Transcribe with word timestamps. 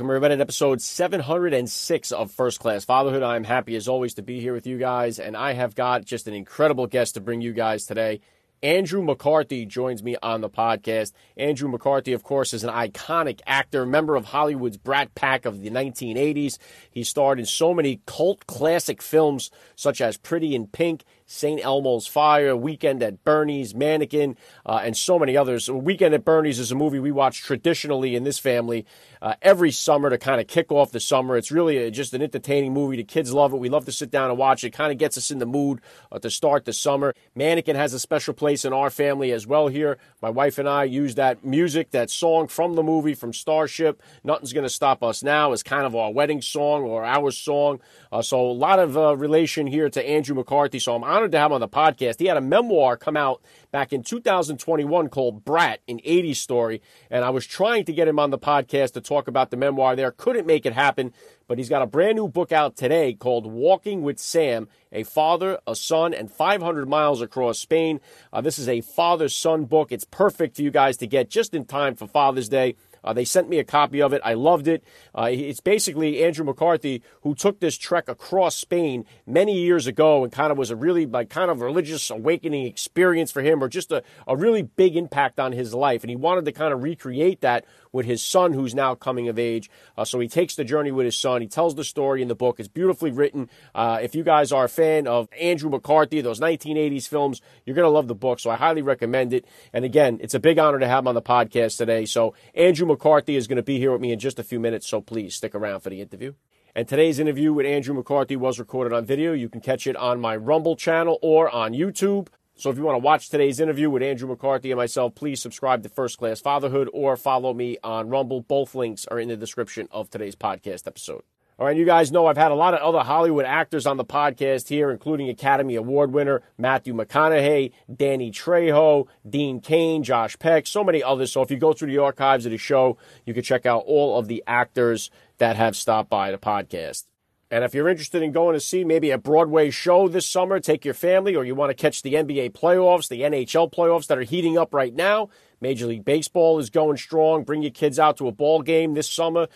Welcome, 0.00 0.12
everybody, 0.12 0.36
to 0.36 0.40
episode 0.40 0.80
706 0.80 2.12
of 2.12 2.32
First 2.32 2.58
Class 2.58 2.86
Fatherhood. 2.86 3.22
I'm 3.22 3.44
happy 3.44 3.76
as 3.76 3.86
always 3.86 4.14
to 4.14 4.22
be 4.22 4.40
here 4.40 4.54
with 4.54 4.66
you 4.66 4.78
guys, 4.78 5.18
and 5.18 5.36
I 5.36 5.52
have 5.52 5.74
got 5.74 6.06
just 6.06 6.26
an 6.26 6.32
incredible 6.32 6.86
guest 6.86 7.16
to 7.16 7.20
bring 7.20 7.42
you 7.42 7.52
guys 7.52 7.84
today. 7.84 8.22
Andrew 8.62 9.02
McCarthy 9.02 9.64
joins 9.64 10.02
me 10.02 10.16
on 10.22 10.42
the 10.42 10.50
podcast. 10.50 11.12
Andrew 11.36 11.68
McCarthy, 11.68 12.12
of 12.12 12.22
course, 12.22 12.52
is 12.52 12.62
an 12.62 12.68
iconic 12.70 13.40
actor, 13.46 13.86
member 13.86 14.16
of 14.16 14.26
Hollywood's 14.26 14.76
Brat 14.76 15.14
Pack 15.14 15.46
of 15.46 15.62
the 15.62 15.70
1980s. 15.70 16.58
He 16.90 17.02
starred 17.02 17.38
in 17.38 17.46
so 17.46 17.72
many 17.72 18.02
cult 18.04 18.46
classic 18.46 19.00
films 19.00 19.50
such 19.76 20.02
as 20.02 20.18
Pretty 20.18 20.54
in 20.54 20.66
Pink, 20.66 21.04
St. 21.24 21.64
Elmo's 21.64 22.06
Fire, 22.06 22.54
Weekend 22.56 23.02
at 23.02 23.24
Bernie's, 23.24 23.74
Mannequin, 23.74 24.36
uh, 24.66 24.80
and 24.82 24.96
so 24.96 25.18
many 25.18 25.36
others. 25.36 25.70
Weekend 25.70 26.12
at 26.12 26.24
Bernie's 26.24 26.58
is 26.58 26.72
a 26.72 26.74
movie 26.74 26.98
we 26.98 27.12
watch 27.12 27.42
traditionally 27.42 28.16
in 28.16 28.24
this 28.24 28.40
family 28.40 28.84
uh, 29.22 29.34
every 29.40 29.70
summer 29.70 30.10
to 30.10 30.18
kind 30.18 30.40
of 30.40 30.48
kick 30.48 30.72
off 30.72 30.90
the 30.90 30.98
summer. 30.98 31.36
It's 31.36 31.52
really 31.52 31.78
a, 31.78 31.90
just 31.90 32.14
an 32.14 32.20
entertaining 32.20 32.74
movie. 32.74 32.96
The 32.96 33.04
kids 33.04 33.32
love 33.32 33.54
it. 33.54 33.58
We 33.58 33.68
love 33.68 33.84
to 33.84 33.92
sit 33.92 34.10
down 34.10 34.28
and 34.28 34.38
watch 34.38 34.64
it. 34.64 34.72
Kind 34.72 34.90
of 34.90 34.98
gets 34.98 35.16
us 35.16 35.30
in 35.30 35.38
the 35.38 35.46
mood 35.46 35.80
uh, 36.10 36.18
to 36.18 36.30
start 36.30 36.64
the 36.64 36.72
summer. 36.72 37.14
Mannequin 37.36 37.76
has 37.76 37.94
a 37.94 38.00
special 38.00 38.34
place 38.34 38.49
in 38.64 38.72
our 38.72 38.90
family 38.90 39.32
as 39.32 39.46
well 39.46 39.68
here. 39.68 39.98
My 40.20 40.30
wife 40.30 40.58
and 40.58 40.68
I 40.68 40.84
use 40.84 41.14
that 41.14 41.44
music, 41.44 41.90
that 41.92 42.10
song 42.10 42.48
from 42.48 42.74
the 42.74 42.82
movie, 42.82 43.14
from 43.14 43.32
Starship, 43.32 44.02
Nothing's 44.24 44.52
Gonna 44.52 44.68
Stop 44.68 45.02
Us 45.02 45.22
Now, 45.22 45.52
is 45.52 45.62
kind 45.62 45.86
of 45.86 45.94
our 45.94 46.12
wedding 46.12 46.42
song 46.42 46.82
or 46.82 47.04
our 47.04 47.30
song. 47.30 47.80
Uh, 48.12 48.22
so 48.22 48.40
a 48.40 48.52
lot 48.52 48.78
of 48.78 48.96
uh, 48.96 49.16
relation 49.16 49.66
here 49.66 49.88
to 49.88 50.08
Andrew 50.08 50.34
McCarthy. 50.34 50.78
So 50.78 50.94
I'm 50.94 51.04
honored 51.04 51.32
to 51.32 51.38
have 51.38 51.50
him 51.50 51.54
on 51.54 51.60
the 51.60 51.68
podcast. 51.68 52.18
He 52.18 52.26
had 52.26 52.36
a 52.36 52.40
memoir 52.42 52.96
come 52.96 53.16
out 53.16 53.40
back 53.70 53.92
in 53.92 54.02
2021 54.02 55.08
called 55.08 55.44
Brat, 55.44 55.80
an 55.88 55.98
80s 55.98 56.36
story. 56.36 56.82
And 57.10 57.24
I 57.24 57.30
was 57.30 57.46
trying 57.46 57.84
to 57.84 57.92
get 57.92 58.08
him 58.08 58.18
on 58.18 58.30
the 58.30 58.38
podcast 58.38 58.92
to 58.92 59.00
talk 59.00 59.28
about 59.28 59.50
the 59.50 59.56
memoir 59.56 59.94
there. 59.94 60.10
Couldn't 60.10 60.46
make 60.46 60.66
it 60.66 60.72
happen, 60.72 61.12
but 61.50 61.58
he's 61.58 61.68
got 61.68 61.82
a 61.82 61.86
brand 61.86 62.14
new 62.14 62.28
book 62.28 62.52
out 62.52 62.76
today 62.76 63.12
called 63.12 63.44
Walking 63.44 64.02
with 64.02 64.20
Sam 64.20 64.68
A 64.92 65.02
Father, 65.02 65.58
a 65.66 65.74
Son, 65.74 66.14
and 66.14 66.30
500 66.30 66.88
Miles 66.88 67.20
Across 67.20 67.58
Spain. 67.58 68.00
Uh, 68.32 68.40
this 68.40 68.56
is 68.56 68.68
a 68.68 68.82
father 68.82 69.28
son 69.28 69.64
book. 69.64 69.90
It's 69.90 70.04
perfect 70.04 70.54
for 70.54 70.62
you 70.62 70.70
guys 70.70 70.96
to 70.98 71.08
get 71.08 71.28
just 71.28 71.52
in 71.52 71.64
time 71.64 71.96
for 71.96 72.06
Father's 72.06 72.48
Day. 72.48 72.76
Uh, 73.02 73.12
they 73.12 73.24
sent 73.24 73.48
me 73.48 73.58
a 73.58 73.64
copy 73.64 74.00
of 74.00 74.12
it. 74.12 74.20
I 74.24 74.34
loved 74.34 74.68
it. 74.68 74.84
Uh, 75.14 75.28
it's 75.30 75.60
basically 75.60 76.22
Andrew 76.22 76.44
McCarthy 76.44 77.02
who 77.22 77.34
took 77.34 77.60
this 77.60 77.76
trek 77.76 78.08
across 78.08 78.56
Spain 78.56 79.04
many 79.26 79.58
years 79.58 79.86
ago 79.86 80.22
and 80.22 80.32
kind 80.32 80.52
of 80.52 80.58
was 80.58 80.70
a 80.70 80.76
really 80.76 81.06
like 81.06 81.30
kind 81.30 81.50
of 81.50 81.60
religious 81.60 82.10
awakening 82.10 82.66
experience 82.66 83.32
for 83.32 83.42
him 83.42 83.62
or 83.62 83.68
just 83.68 83.90
a, 83.90 84.02
a 84.26 84.36
really 84.36 84.62
big 84.62 84.96
impact 84.96 85.40
on 85.40 85.52
his 85.52 85.74
life. 85.74 86.02
And 86.02 86.10
he 86.10 86.16
wanted 86.16 86.44
to 86.44 86.52
kind 86.52 86.72
of 86.72 86.82
recreate 86.82 87.40
that 87.40 87.64
with 87.92 88.06
his 88.06 88.22
son 88.22 88.52
who's 88.52 88.74
now 88.74 88.94
coming 88.94 89.28
of 89.28 89.38
age. 89.38 89.70
Uh, 89.96 90.04
so 90.04 90.18
he 90.20 90.28
takes 90.28 90.54
the 90.54 90.64
journey 90.64 90.92
with 90.92 91.04
his 91.04 91.16
son. 91.16 91.40
He 91.40 91.48
tells 91.48 91.74
the 91.74 91.84
story 91.84 92.22
in 92.22 92.28
the 92.28 92.34
book. 92.34 92.60
It's 92.60 92.68
beautifully 92.68 93.10
written. 93.10 93.48
Uh, 93.74 93.98
if 94.02 94.14
you 94.14 94.22
guys 94.22 94.52
are 94.52 94.64
a 94.64 94.68
fan 94.68 95.06
of 95.06 95.28
Andrew 95.40 95.70
McCarthy, 95.70 96.20
those 96.20 96.40
1980s 96.40 97.08
films, 97.08 97.40
you're 97.64 97.76
going 97.76 97.86
to 97.86 97.90
love 97.90 98.08
the 98.08 98.14
book. 98.14 98.40
So 98.40 98.50
I 98.50 98.56
highly 98.56 98.82
recommend 98.82 99.32
it. 99.32 99.46
And 99.72 99.84
again, 99.84 100.18
it's 100.20 100.34
a 100.34 100.40
big 100.40 100.58
honor 100.58 100.78
to 100.78 100.88
have 100.88 101.04
him 101.04 101.08
on 101.08 101.14
the 101.14 101.22
podcast 101.22 101.76
today. 101.76 102.04
So 102.04 102.34
Andrew 102.54 102.86
McCarthy 102.86 103.36
is 103.36 103.46
going 103.46 103.56
to 103.56 103.62
be 103.62 103.78
here 103.78 103.92
with 103.92 104.00
me 104.00 104.12
in 104.12 104.18
just 104.18 104.38
a 104.38 104.44
few 104.44 104.60
minutes, 104.60 104.86
so 104.86 105.00
please 105.00 105.34
stick 105.34 105.54
around 105.54 105.80
for 105.80 105.90
the 105.90 106.00
interview. 106.00 106.34
And 106.74 106.86
today's 106.86 107.18
interview 107.18 107.52
with 107.52 107.66
Andrew 107.66 107.94
McCarthy 107.94 108.36
was 108.36 108.60
recorded 108.60 108.92
on 108.92 109.04
video. 109.04 109.32
You 109.32 109.48
can 109.48 109.60
catch 109.60 109.88
it 109.88 109.96
on 109.96 110.20
my 110.20 110.36
Rumble 110.36 110.76
channel 110.76 111.18
or 111.20 111.50
on 111.50 111.72
YouTube. 111.72 112.28
So 112.60 112.68
if 112.68 112.76
you 112.76 112.82
want 112.82 112.96
to 112.96 113.02
watch 113.02 113.30
today's 113.30 113.58
interview 113.58 113.88
with 113.88 114.02
Andrew 114.02 114.28
McCarthy 114.28 114.70
and 114.70 114.76
myself, 114.76 115.14
please 115.14 115.40
subscribe 115.40 115.82
to 115.82 115.88
First 115.88 116.18
Class 116.18 116.42
Fatherhood 116.42 116.90
or 116.92 117.16
follow 117.16 117.54
me 117.54 117.78
on 117.82 118.10
Rumble. 118.10 118.42
Both 118.42 118.74
links 118.74 119.06
are 119.06 119.18
in 119.18 119.28
the 119.28 119.36
description 119.38 119.88
of 119.90 120.10
today's 120.10 120.36
podcast 120.36 120.86
episode. 120.86 121.22
All 121.58 121.64
right, 121.64 121.76
you 121.76 121.86
guys 121.86 122.12
know 122.12 122.26
I've 122.26 122.36
had 122.36 122.52
a 122.52 122.54
lot 122.54 122.74
of 122.74 122.80
other 122.80 123.02
Hollywood 123.02 123.46
actors 123.46 123.86
on 123.86 123.96
the 123.96 124.04
podcast 124.04 124.68
here, 124.68 124.90
including 124.90 125.30
Academy 125.30 125.74
Award 125.74 126.12
winner 126.12 126.42
Matthew 126.58 126.92
McConaughey, 126.92 127.72
Danny 127.96 128.30
Trejo, 128.30 129.06
Dean 129.26 129.62
Cain, 129.62 130.02
Josh 130.02 130.38
Peck, 130.38 130.66
so 130.66 130.84
many 130.84 131.02
others. 131.02 131.32
So 131.32 131.40
if 131.40 131.50
you 131.50 131.56
go 131.56 131.72
through 131.72 131.88
the 131.88 131.96
archives 131.96 132.44
of 132.44 132.52
the 132.52 132.58
show, 132.58 132.98
you 133.24 133.32
can 133.32 133.42
check 133.42 133.64
out 133.64 133.84
all 133.86 134.18
of 134.18 134.28
the 134.28 134.44
actors 134.46 135.10
that 135.38 135.56
have 135.56 135.76
stopped 135.76 136.10
by 136.10 136.30
the 136.30 136.36
podcast. 136.36 137.04
And 137.50 137.64
if 137.64 137.74
you're 137.74 137.88
interested 137.88 138.22
in 138.22 138.30
going 138.30 138.54
to 138.54 138.60
see 138.60 138.84
maybe 138.84 139.10
a 139.10 139.18
Broadway 139.18 139.70
show 139.70 140.06
this 140.06 140.26
summer, 140.26 140.60
take 140.60 140.84
your 140.84 140.94
family, 140.94 141.34
or 141.34 141.44
you 141.44 141.56
want 141.56 141.70
to 141.70 141.74
catch 141.74 142.02
the 142.02 142.14
NBA 142.14 142.52
playoffs, 142.52 143.08
the 143.08 143.22
NHL 143.22 143.72
playoffs 143.72 144.06
that 144.06 144.18
are 144.18 144.22
heating 144.22 144.56
up 144.56 144.72
right 144.72 144.94
now, 144.94 145.30
Major 145.60 145.86
League 145.86 146.04
Baseball 146.04 146.60
is 146.60 146.70
going 146.70 146.96
strong. 146.96 147.42
Bring 147.42 147.62
your 147.62 147.72
kids 147.72 147.98
out 147.98 148.16
to 148.18 148.28
a 148.28 148.32
ball 148.32 148.62
game 148.62 148.94
this 148.94 149.10
summer. 149.10 149.48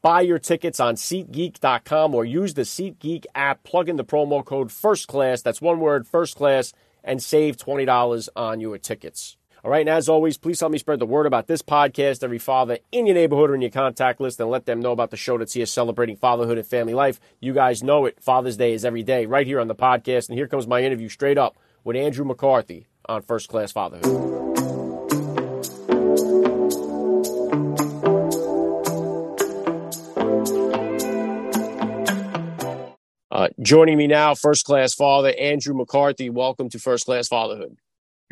Buy 0.00 0.22
your 0.22 0.38
tickets 0.38 0.80
on 0.80 0.96
SeatGeek.com 0.96 2.14
or 2.14 2.24
use 2.24 2.54
the 2.54 2.62
SeatGeek 2.62 3.26
app. 3.34 3.62
Plug 3.64 3.88
in 3.88 3.96
the 3.96 4.04
promo 4.04 4.44
code 4.44 4.72
First 4.72 5.06
Class. 5.06 5.42
That's 5.42 5.60
one 5.60 5.78
word, 5.78 6.08
First 6.08 6.36
Class, 6.36 6.72
and 7.04 7.22
save 7.22 7.56
twenty 7.56 7.84
dollars 7.84 8.28
on 8.34 8.60
your 8.60 8.78
tickets. 8.78 9.36
All 9.64 9.70
right, 9.70 9.82
and 9.82 9.88
as 9.88 10.08
always, 10.08 10.38
please 10.38 10.58
help 10.58 10.72
me 10.72 10.78
spread 10.78 10.98
the 10.98 11.06
word 11.06 11.24
about 11.24 11.46
this 11.46 11.62
podcast, 11.62 12.24
every 12.24 12.40
father 12.40 12.78
in 12.90 13.06
your 13.06 13.14
neighborhood 13.14 13.48
or 13.48 13.54
in 13.54 13.60
your 13.60 13.70
contact 13.70 14.20
list, 14.20 14.40
and 14.40 14.50
let 14.50 14.66
them 14.66 14.80
know 14.80 14.90
about 14.90 15.12
the 15.12 15.16
show 15.16 15.38
that's 15.38 15.52
here 15.52 15.66
celebrating 15.66 16.16
fatherhood 16.16 16.58
and 16.58 16.66
family 16.66 16.94
life. 16.94 17.20
You 17.38 17.52
guys 17.52 17.80
know 17.80 18.06
it. 18.06 18.20
Father's 18.20 18.56
Day 18.56 18.72
is 18.72 18.84
every 18.84 19.04
day, 19.04 19.24
right 19.24 19.46
here 19.46 19.60
on 19.60 19.68
the 19.68 19.76
podcast. 19.76 20.28
And 20.28 20.36
here 20.36 20.48
comes 20.48 20.66
my 20.66 20.82
interview 20.82 21.08
straight 21.08 21.38
up 21.38 21.56
with 21.84 21.94
Andrew 21.94 22.24
McCarthy 22.24 22.88
on 23.08 23.22
First 23.22 23.48
Class 23.48 23.70
Fatherhood. 23.70 24.04
Uh, 33.30 33.48
joining 33.60 33.96
me 33.96 34.08
now, 34.08 34.34
first 34.34 34.64
class 34.64 34.92
father 34.92 35.32
Andrew 35.38 35.74
McCarthy. 35.74 36.30
Welcome 36.30 36.68
to 36.70 36.80
First 36.80 37.04
Class 37.04 37.28
Fatherhood. 37.28 37.76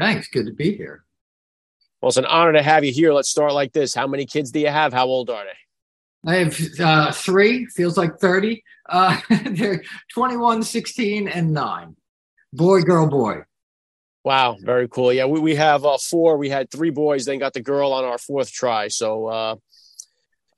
Thanks. 0.01 0.27
Good 0.27 0.47
to 0.47 0.53
be 0.53 0.77
here. 0.77 1.05
Well, 2.01 2.09
it's 2.09 2.17
an 2.17 2.25
honor 2.25 2.55
to 2.55 2.63
have 2.63 2.85
you 2.85 2.93
here. 2.93 3.13
Let's 3.13 3.31
start 3.31 3.53
like 3.53 3.73
this. 3.73 3.95
How 3.95 4.07
many 4.07 4.25
kids 4.25 4.51
do 4.51 4.61
you 4.61 4.69
have? 4.69 4.93
How 4.93 5.07
old 5.07 5.29
are 5.29 5.45
they? 5.45 6.31
I 6.31 6.37
have 6.37 6.59
uh, 6.81 7.13
three, 7.13 7.67
feels 7.67 7.97
like 7.97 8.19
30. 8.19 8.63
Uh, 8.89 9.19
they're 9.51 9.83
21, 10.13 10.63
16, 10.63 11.29
and 11.29 11.53
nine. 11.53 11.97
Boy, 12.53 12.83
girl, 12.83 13.07
boy. 13.07 13.43
Wow, 14.25 14.57
very 14.61 14.89
cool. 14.89 15.13
Yeah, 15.13 15.27
we, 15.27 15.41
we 15.41 15.55
have 15.55 15.85
uh, 15.85 15.97
four. 15.99 16.37
We 16.37 16.51
had 16.51 16.71
three 16.71 16.91
boys, 16.91 17.25
then 17.25 17.39
got 17.39 17.55
the 17.55 17.63
girl 17.63 17.93
on 17.93 18.05
our 18.05 18.19
fourth 18.19 18.53
try. 18.53 18.89
So 18.89 19.27
uh, 19.27 19.57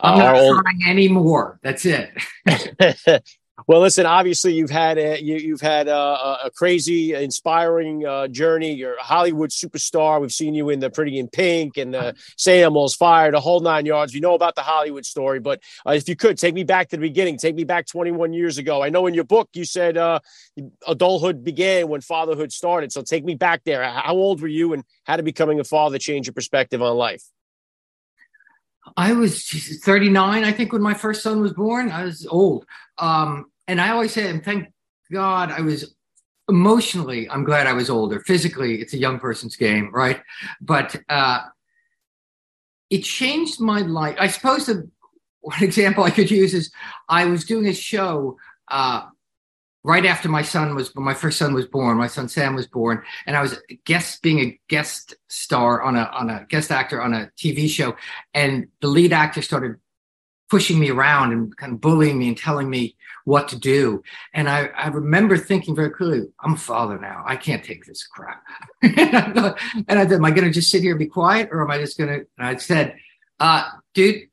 I'm 0.01 0.19
not 0.19 0.35
trying 0.35 0.81
anymore. 0.89 1.61
That's 1.63 1.87
it. 1.87 2.11
Well, 3.67 3.81
listen. 3.81 4.07
Obviously, 4.07 4.55
you've 4.55 4.71
had 4.71 4.99
a, 4.99 5.23
you, 5.23 5.53
have 5.53 5.61
had 5.61 5.89
a, 5.89 6.45
a, 6.45 6.51
crazy, 6.55 7.13
inspiring 7.15 8.05
uh, 8.05 8.27
journey. 8.29 8.73
You're 8.73 8.95
a 8.95 9.03
Hollywood 9.03 9.51
superstar. 9.51 10.21
We've 10.21 10.33
seen 10.33 10.55
you 10.55 10.71
in 10.71 10.81
the 10.81 10.91
Pretty 10.91 11.19
in 11.19 11.29
Pink 11.29 11.77
and 11.77 11.93
the 11.93 12.15
St. 12.39 12.65
Elmo's 12.65 12.95
Fire, 12.95 13.31
the 13.31 13.41
whole 13.41 13.61
nine 13.61 13.85
yards. 13.85 14.15
You 14.15 14.21
know 14.21 14.35
about 14.35 14.55
the 14.55 14.63
Hollywood 14.63 15.05
story, 15.05 15.39
but 15.39 15.63
uh, 15.87 15.93
if 15.93 16.09
you 16.09 16.17
could 16.17 16.39
take 16.39 16.55
me 16.55 16.65
back 16.65 16.89
to 16.89 16.97
the 16.97 17.03
beginning, 17.03 17.37
take 17.37 17.55
me 17.55 17.65
back 17.65 17.87
21 17.87 18.33
years 18.33 18.57
ago. 18.57 18.83
I 18.83 18.89
know 18.89 19.07
in 19.07 19.15
your 19.15 19.25
book 19.25 19.51
you 19.53 19.65
said 19.65 19.97
uh, 19.99 20.21
adulthood 20.87 21.45
began 21.45 21.89
when 21.89 22.01
fatherhood 22.01 22.53
started. 22.53 22.91
So 22.91 23.03
take 23.03 23.25
me 23.25 23.35
back 23.35 23.63
there. 23.65 23.85
How 23.85 24.15
old 24.15 24.41
were 24.41 24.49
you, 24.49 24.73
and 24.73 24.83
how 25.05 25.17
did 25.17 25.25
becoming 25.27 25.61
a 25.61 25.65
father 25.65 25.99
change 25.99 26.27
your 26.27 26.35
perspective 26.35 26.81
on 26.81 26.97
life? 26.97 27.23
I 28.97 29.13
was 29.13 29.47
39, 29.47 30.45
I 30.45 30.53
think, 30.53 30.73
when 30.73 30.83
my 30.83 30.95
first 30.95 31.23
son 31.23 31.41
was 31.41 31.53
born. 31.53 31.91
I 31.91 32.05
was 32.05 32.27
old. 32.27 32.67
Um, 32.99 33.47
and 33.69 33.81
I 33.81 33.91
always 33.91 34.13
say, 34.13 34.29
and 34.29 34.45
thank 34.45 34.69
God 35.11 35.51
I 35.51 35.61
was 35.61 35.95
emotionally, 36.49 37.31
I'm 37.31 37.45
glad 37.45 37.67
I 37.67 37.73
was 37.73 37.89
older. 37.89 38.21
Physically, 38.21 38.81
it's 38.81 38.93
a 38.93 38.99
young 38.99 39.19
person's 39.19 39.57
game, 39.57 39.91
right? 39.93 40.21
But 40.61 40.97
uh, 41.09 41.43
it 42.91 43.05
changed 43.05 43.61
my 43.61 43.81
life. 43.81 44.17
I 44.19 44.27
suppose 44.29 44.67
the 44.67 44.91
one 45.41 45.63
example 45.63 46.05
I 46.05 46.11
could 46.11 46.31
use 46.31 46.55
is 46.55 46.71
I 47.09 47.27
was 47.27 47.45
doing 47.45 47.67
a 47.67 47.75
show 47.75 48.37
uh, 48.69 49.07
right 49.85 50.05
after 50.07 50.29
my 50.29 50.43
son 50.43 50.75
was 50.75 50.95
my 50.95 51.15
first 51.15 51.39
son 51.39 51.55
was 51.55 51.67
born. 51.67 51.97
My 51.97 52.07
son 52.07 52.29
Sam 52.29 52.55
was 52.55 52.67
born, 52.67 53.03
and 53.27 53.37
I 53.37 53.43
was 53.43 53.59
guest 53.85 54.23
being 54.23 54.41
a 54.41 54.61
guest 54.69 55.15
star 55.29 55.83
on 55.83 55.97
a 55.97 56.05
on 56.13 56.31
a 56.31 56.47
guest 56.49 56.71
actor 56.71 57.01
on 57.03 57.15
a 57.15 57.31
TV 57.37 57.69
show, 57.69 57.97
and 58.35 58.69
the 58.81 58.89
lead 58.89 59.13
actor 59.13 59.43
started 59.43 59.77
pushing 60.53 60.79
me 60.79 60.91
around 60.91 61.33
and 61.33 61.57
kind 61.57 61.73
of 61.73 61.81
bullying 61.81 62.19
me 62.19 62.29
and 62.29 62.37
telling 62.37 62.69
me 62.69 62.95
what 63.25 63.49
to 63.49 63.59
do. 63.59 64.03
And 64.35 64.51
I, 64.51 64.67
I 64.77 64.89
remember 64.89 65.39
thinking 65.39 65.75
very 65.75 65.89
clearly, 65.89 66.29
I'm 66.41 66.53
a 66.53 66.59
father 66.59 66.99
now. 66.99 67.25
I 67.27 67.37
can't 67.37 67.65
take 67.65 67.87
this 67.87 68.07
crap. 68.07 68.43
and 68.83 69.17
I 69.17 69.33
thought, 69.33 69.59
and 69.89 69.99
am 70.13 70.25
I 70.27 70.31
going 70.31 70.45
to 70.45 70.51
just 70.51 70.71
sit 70.71 70.83
here 70.83 70.91
and 70.91 70.99
be 70.99 71.07
quiet 71.07 71.49
or 71.51 71.63
am 71.63 71.71
I 71.71 71.79
just 71.79 71.97
going 71.97 72.11
to? 72.11 72.27
and 72.37 72.47
I 72.47 72.57
said, 72.57 72.97
uh, 73.41 73.67
dude, 73.95 74.29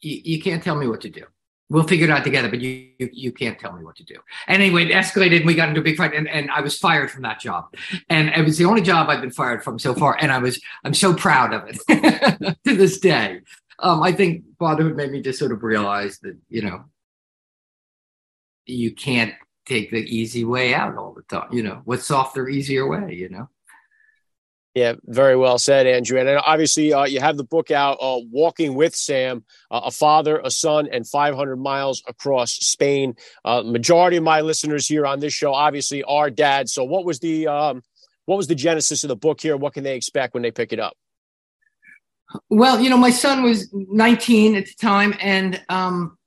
you, 0.00 0.20
you 0.24 0.42
can't 0.42 0.64
tell 0.64 0.74
me 0.74 0.88
what 0.88 1.02
to 1.02 1.10
do. 1.10 1.22
We'll 1.68 1.82
figure 1.82 2.06
it 2.06 2.10
out 2.10 2.22
together, 2.22 2.48
but 2.48 2.60
you, 2.60 2.90
you, 2.98 3.10
you 3.12 3.32
can't 3.32 3.58
tell 3.58 3.72
me 3.72 3.82
what 3.82 3.96
to 3.96 4.04
do. 4.04 4.14
And 4.46 4.62
anyway, 4.62 4.84
it 4.84 4.92
escalated 4.92 5.38
and 5.38 5.46
we 5.46 5.54
got 5.54 5.68
into 5.68 5.80
a 5.80 5.84
big 5.84 5.96
fight 5.96 6.14
and, 6.14 6.28
and 6.28 6.48
I 6.50 6.60
was 6.60 6.78
fired 6.78 7.10
from 7.10 7.22
that 7.22 7.40
job. 7.40 7.74
And 8.08 8.28
it 8.28 8.44
was 8.44 8.56
the 8.56 8.66
only 8.66 8.82
job 8.82 9.08
I've 9.08 9.20
been 9.20 9.32
fired 9.32 9.64
from 9.64 9.78
so 9.78 9.92
far. 9.92 10.16
And 10.20 10.30
I 10.30 10.38
was, 10.38 10.60
I'm 10.84 10.94
so 10.94 11.12
proud 11.12 11.52
of 11.52 11.64
it 11.66 12.56
to 12.64 12.76
this 12.76 13.00
day. 13.00 13.40
Um, 13.80 14.02
I 14.02 14.12
think 14.12 14.44
fatherhood 14.58 14.96
made 14.96 15.10
me 15.10 15.20
just 15.20 15.38
sort 15.38 15.52
of 15.52 15.62
realize 15.64 16.20
that, 16.20 16.36
you 16.48 16.62
know, 16.62 16.84
you 18.64 18.94
can't 18.94 19.34
take 19.66 19.90
the 19.90 19.98
easy 19.98 20.44
way 20.44 20.72
out 20.72 20.96
all 20.96 21.12
the 21.12 21.22
time. 21.22 21.52
You 21.52 21.64
know, 21.64 21.82
what's 21.84 22.06
softer, 22.06 22.48
easier 22.48 22.88
way, 22.88 23.14
you 23.14 23.28
know? 23.28 23.48
Yeah, 24.76 24.92
very 25.06 25.38
well 25.38 25.56
said, 25.56 25.86
Andrew. 25.86 26.20
And 26.20 26.28
obviously, 26.28 26.92
uh, 26.92 27.06
you 27.06 27.18
have 27.18 27.38
the 27.38 27.44
book 27.44 27.70
out, 27.70 27.96
uh, 27.98 28.18
Walking 28.30 28.74
with 28.74 28.94
Sam, 28.94 29.42
uh, 29.70 29.80
a 29.84 29.90
father, 29.90 30.38
a 30.44 30.50
son, 30.50 30.86
and 30.92 31.08
500 31.08 31.56
miles 31.56 32.02
across 32.06 32.52
Spain. 32.52 33.14
Uh, 33.42 33.62
majority 33.62 34.18
of 34.18 34.22
my 34.22 34.42
listeners 34.42 34.86
here 34.86 35.06
on 35.06 35.18
this 35.18 35.32
show, 35.32 35.54
obviously, 35.54 36.02
are 36.02 36.28
dads. 36.28 36.74
So, 36.74 36.84
what 36.84 37.06
was 37.06 37.20
the 37.20 37.46
um, 37.46 37.82
what 38.26 38.36
was 38.36 38.48
the 38.48 38.54
genesis 38.54 39.02
of 39.02 39.08
the 39.08 39.16
book 39.16 39.40
here? 39.40 39.56
What 39.56 39.72
can 39.72 39.82
they 39.82 39.96
expect 39.96 40.34
when 40.34 40.42
they 40.42 40.50
pick 40.50 40.74
it 40.74 40.78
up? 40.78 40.92
Well, 42.50 42.78
you 42.78 42.90
know, 42.90 42.98
my 42.98 43.08
son 43.08 43.42
was 43.42 43.72
19 43.72 44.56
at 44.56 44.66
the 44.66 44.74
time, 44.78 45.14
and 45.22 45.58
um, 45.70 46.18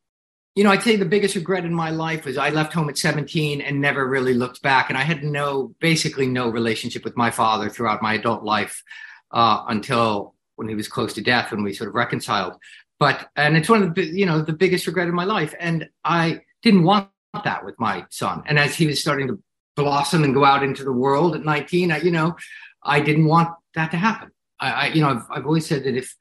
you 0.56 0.64
know, 0.64 0.72
I'd 0.72 0.84
say 0.84 0.96
the 0.96 1.06
biggest 1.06 1.36
regret 1.36 1.66
in 1.66 1.74
my 1.74 1.90
life 1.90 2.26
was 2.26 2.38
I 2.38 2.50
left 2.50 2.74
home 2.74 2.90
at 2.90 2.98
17 2.98 3.62
and 3.62 3.80
never 3.80 4.08
really 4.08 4.34
looked 4.34 4.62
back. 4.62 4.90
And 4.90 4.98
I 4.98 5.04
had 5.04 5.24
no, 5.24 5.76
basically 5.80 6.28
no 6.28 6.50
relationship 6.50 7.04
with 7.04 7.16
my 7.16 7.32
father 7.32 7.70
throughout 7.70 8.02
my 8.02 8.16
adult 8.16 8.44
life 8.44 8.84
uh, 9.32 9.64
until 9.68 10.36
when 10.56 10.68
he 10.68 10.76
was 10.76 10.88
close 10.88 11.14
to 11.14 11.22
death, 11.22 11.52
when 11.52 11.64
we 11.64 11.74
sort 11.74 11.88
of 11.88 11.96
reconciled. 11.96 12.56
But, 13.00 13.30
and 13.36 13.56
it's 13.56 13.70
one 13.70 13.84
of 13.84 13.96
the, 13.96 14.04
you 14.04 14.26
know, 14.26 14.42
the 14.42 14.54
biggest 14.54 14.88
regret 14.88 15.08
in 15.08 15.16
my 15.16 15.24
life. 15.24 15.54
And 15.60 15.88
I 16.04 16.42
didn't 16.64 16.84
want 16.84 17.10
that 17.44 17.64
with 17.64 17.80
my 17.80 18.06
son. 18.10 18.44
And 18.46 18.60
as 18.60 18.76
he 18.76 18.88
was 18.88 19.00
starting 19.00 19.28
to 19.28 19.42
blossom 19.76 20.24
and 20.24 20.34
go 20.34 20.44
out 20.44 20.64
into 20.64 20.84
the 20.84 20.92
world 20.92 21.36
at 21.36 21.46
19, 21.46 21.92
I, 21.92 22.02
you 22.02 22.12
know, 22.12 22.36
I 22.84 23.00
didn't 23.00 23.26
want 23.26 23.50
that 23.76 23.92
to 23.92 23.98
happen. 23.98 24.32
I, 24.60 24.72
I 24.72 24.88
you 24.88 25.02
know, 25.02 25.10
I've, 25.10 25.26
I've 25.30 25.46
always 25.46 25.66
said 25.66 25.84
that 25.86 25.96
if 25.96 26.14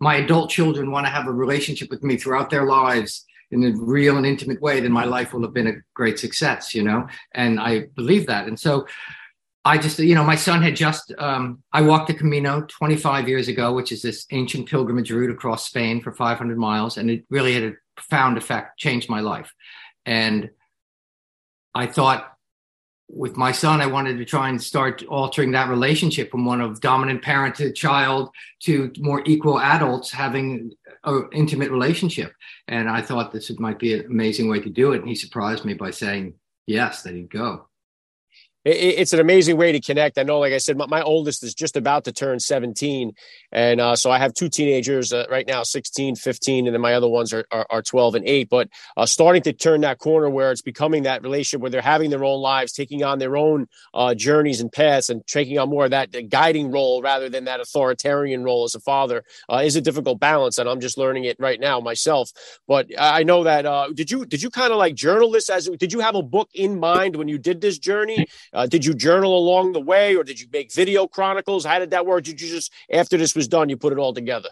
my 0.00 0.16
adult 0.16 0.50
children 0.50 0.90
want 0.90 1.06
to 1.06 1.10
have 1.10 1.26
a 1.26 1.32
relationship 1.32 1.90
with 1.90 2.02
me 2.02 2.16
throughout 2.16 2.48
their 2.48 2.64
lives, 2.64 3.26
in 3.52 3.64
a 3.64 3.72
real 3.76 4.16
and 4.16 4.26
intimate 4.26 4.60
way, 4.60 4.80
then 4.80 4.92
my 4.92 5.04
life 5.04 5.32
will 5.32 5.42
have 5.42 5.52
been 5.52 5.68
a 5.68 5.76
great 5.94 6.18
success, 6.18 6.74
you 6.74 6.82
know? 6.82 7.06
And 7.34 7.60
I 7.60 7.86
believe 7.94 8.26
that. 8.26 8.48
And 8.48 8.58
so 8.58 8.86
I 9.64 9.78
just, 9.78 9.98
you 9.98 10.14
know, 10.14 10.24
my 10.24 10.34
son 10.34 10.62
had 10.62 10.74
just, 10.74 11.12
um, 11.18 11.62
I 11.72 11.82
walked 11.82 12.08
the 12.08 12.14
Camino 12.14 12.62
25 12.62 13.28
years 13.28 13.48
ago, 13.48 13.72
which 13.72 13.92
is 13.92 14.02
this 14.02 14.26
ancient 14.32 14.68
pilgrimage 14.68 15.10
route 15.10 15.30
across 15.30 15.66
Spain 15.66 16.00
for 16.00 16.12
500 16.12 16.58
miles. 16.58 16.96
And 16.96 17.10
it 17.10 17.24
really 17.30 17.54
had 17.54 17.62
a 17.62 17.72
profound 17.94 18.38
effect, 18.38 18.78
changed 18.78 19.08
my 19.08 19.20
life. 19.20 19.52
And 20.04 20.50
I 21.74 21.86
thought 21.86 22.32
with 23.12 23.36
my 23.36 23.52
son, 23.52 23.80
I 23.80 23.86
wanted 23.86 24.16
to 24.18 24.24
try 24.24 24.48
and 24.48 24.60
start 24.60 25.04
altering 25.04 25.52
that 25.52 25.68
relationship 25.68 26.30
from 26.30 26.46
one 26.46 26.60
of 26.60 26.80
dominant 26.80 27.22
parent 27.22 27.54
to 27.56 27.70
child 27.72 28.30
to 28.60 28.90
more 28.98 29.22
equal 29.26 29.60
adults 29.60 30.10
having 30.10 30.72
an 31.04 31.28
intimate 31.32 31.70
relationship. 31.70 32.32
And 32.68 32.88
I 32.88 33.02
thought 33.02 33.32
this 33.32 33.50
might 33.58 33.78
be 33.78 33.94
an 33.94 34.06
amazing 34.06 34.48
way 34.48 34.60
to 34.60 34.70
do 34.70 34.92
it. 34.92 35.00
And 35.00 35.08
he 35.08 35.14
surprised 35.14 35.64
me 35.64 35.74
by 35.74 35.90
saying 35.90 36.34
yes, 36.66 37.02
that 37.02 37.14
he'd 37.14 37.30
go 37.30 37.68
it's 38.64 39.12
an 39.12 39.18
amazing 39.18 39.56
way 39.56 39.72
to 39.72 39.80
connect. 39.80 40.18
I 40.18 40.22
know, 40.22 40.38
like 40.38 40.52
I 40.52 40.58
said, 40.58 40.76
my, 40.76 40.86
my 40.86 41.02
oldest 41.02 41.42
is 41.42 41.52
just 41.54 41.76
about 41.76 42.04
to 42.04 42.12
turn 42.12 42.38
17. 42.38 43.12
And 43.50 43.80
uh, 43.80 43.96
so 43.96 44.10
I 44.10 44.18
have 44.18 44.34
two 44.34 44.48
teenagers 44.48 45.12
uh, 45.12 45.26
right 45.28 45.46
now, 45.46 45.64
16, 45.64 46.14
15, 46.14 46.66
and 46.66 46.74
then 46.74 46.80
my 46.80 46.94
other 46.94 47.08
ones 47.08 47.32
are, 47.32 47.44
are, 47.50 47.66
are 47.70 47.82
12 47.82 48.16
and 48.16 48.26
8. 48.26 48.48
But 48.48 48.68
uh, 48.96 49.06
starting 49.06 49.42
to 49.42 49.52
turn 49.52 49.80
that 49.80 49.98
corner 49.98 50.30
where 50.30 50.52
it's 50.52 50.62
becoming 50.62 51.02
that 51.02 51.22
relationship 51.22 51.60
where 51.60 51.70
they're 51.70 51.82
having 51.82 52.10
their 52.10 52.24
own 52.24 52.40
lives, 52.40 52.72
taking 52.72 53.02
on 53.02 53.18
their 53.18 53.36
own 53.36 53.66
uh, 53.94 54.14
journeys 54.14 54.60
and 54.60 54.70
paths, 54.70 55.08
and 55.08 55.26
taking 55.26 55.58
on 55.58 55.68
more 55.68 55.86
of 55.86 55.90
that 55.90 56.10
guiding 56.28 56.70
role 56.70 57.02
rather 57.02 57.28
than 57.28 57.44
that 57.44 57.60
authoritarian 57.60 58.44
role 58.44 58.62
as 58.64 58.76
a 58.76 58.80
father 58.80 59.24
uh, 59.48 59.62
is 59.64 59.74
a 59.74 59.80
difficult 59.80 60.20
balance. 60.20 60.58
And 60.58 60.68
I'm 60.68 60.80
just 60.80 60.96
learning 60.96 61.24
it 61.24 61.36
right 61.40 61.58
now 61.58 61.80
myself. 61.80 62.30
But 62.68 62.86
I 62.96 63.24
know 63.24 63.42
that 63.42 63.66
uh, 63.66 63.88
did 63.92 64.10
you 64.10 64.24
did 64.24 64.40
you 64.40 64.50
kind 64.50 64.72
of 64.72 64.78
like 64.78 64.94
journal 64.94 65.32
this 65.32 65.50
as 65.50 65.68
did 65.68 65.92
you 65.92 65.98
have 65.98 66.14
a 66.14 66.22
book 66.22 66.48
in 66.54 66.78
mind 66.78 67.16
when 67.16 67.26
you 67.26 67.38
did 67.38 67.60
this 67.60 67.78
journey? 67.78 68.26
Uh, 68.52 68.66
did 68.66 68.84
you 68.84 68.94
journal 68.94 69.36
along 69.36 69.72
the 69.72 69.80
way, 69.80 70.14
or 70.14 70.24
did 70.24 70.40
you 70.40 70.46
make 70.52 70.72
video 70.72 71.06
chronicles? 71.06 71.64
How 71.64 71.78
did 71.78 71.90
that 71.90 72.04
work? 72.04 72.24
Did 72.24 72.40
you 72.40 72.48
just 72.48 72.72
after 72.92 73.16
this 73.16 73.34
was 73.34 73.48
done, 73.48 73.68
you 73.68 73.76
put 73.76 73.92
it 73.92 73.98
all 73.98 74.12
together? 74.12 74.50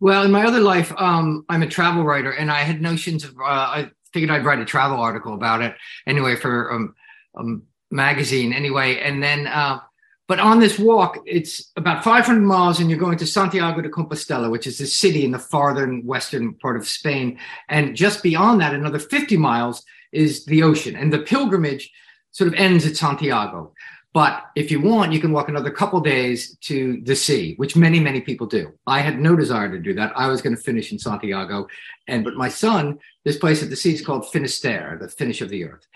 Well, 0.00 0.22
in 0.22 0.30
my 0.30 0.44
other 0.44 0.60
life, 0.60 0.92
um, 0.96 1.44
I'm 1.50 1.62
a 1.62 1.66
travel 1.66 2.04
writer, 2.04 2.30
and 2.30 2.50
I 2.50 2.60
had 2.60 2.80
notions 2.80 3.24
of. 3.24 3.36
Uh, 3.38 3.44
I 3.44 3.90
figured 4.12 4.30
I'd 4.30 4.44
write 4.44 4.58
a 4.58 4.64
travel 4.64 4.98
article 4.98 5.34
about 5.34 5.62
it 5.62 5.74
anyway 6.06 6.36
for 6.36 6.72
um, 6.72 6.94
um 7.36 7.62
magazine 7.90 8.52
anyway, 8.52 8.98
and 9.00 9.22
then. 9.22 9.46
Uh, 9.46 9.80
but 10.26 10.38
on 10.38 10.60
this 10.60 10.78
walk, 10.78 11.18
it's 11.26 11.72
about 11.74 12.04
500 12.04 12.40
miles, 12.40 12.78
and 12.78 12.88
you're 12.88 13.00
going 13.00 13.18
to 13.18 13.26
Santiago 13.26 13.80
de 13.80 13.88
Compostela, 13.88 14.48
which 14.48 14.64
is 14.64 14.80
a 14.80 14.86
city 14.86 15.24
in 15.24 15.32
the 15.32 15.40
farthern 15.40 16.06
western 16.06 16.54
part 16.54 16.76
of 16.76 16.86
Spain. 16.86 17.36
And 17.68 17.96
just 17.96 18.22
beyond 18.22 18.60
that, 18.60 18.72
another 18.72 19.00
50 19.00 19.36
miles 19.36 19.84
is 20.12 20.44
the 20.44 20.62
ocean. 20.62 20.94
And 20.94 21.12
the 21.12 21.18
pilgrimage 21.18 21.90
sort 22.32 22.48
of 22.48 22.54
ends 22.54 22.86
at 22.86 22.96
Santiago. 22.96 23.72
But 24.12 24.46
if 24.56 24.72
you 24.72 24.80
want, 24.80 25.12
you 25.12 25.20
can 25.20 25.32
walk 25.32 25.48
another 25.48 25.70
couple 25.70 26.00
days 26.00 26.56
to 26.62 27.00
the 27.04 27.14
sea, 27.14 27.54
which 27.58 27.76
many, 27.76 28.00
many 28.00 28.20
people 28.20 28.46
do. 28.46 28.72
I 28.86 29.00
had 29.00 29.20
no 29.20 29.36
desire 29.36 29.70
to 29.70 29.78
do 29.78 29.94
that. 29.94 30.12
I 30.16 30.26
was 30.26 30.42
going 30.42 30.56
to 30.56 30.62
finish 30.62 30.90
in 30.90 30.98
Santiago. 30.98 31.68
And 32.08 32.24
but 32.24 32.34
my 32.34 32.48
son, 32.48 32.98
this 33.24 33.38
place 33.38 33.62
at 33.62 33.70
the 33.70 33.76
sea 33.76 33.94
is 33.94 34.04
called 34.04 34.30
Finisterre, 34.30 34.98
the 35.00 35.08
finish 35.08 35.40
of 35.40 35.48
the 35.48 35.64
earth. 35.64 35.86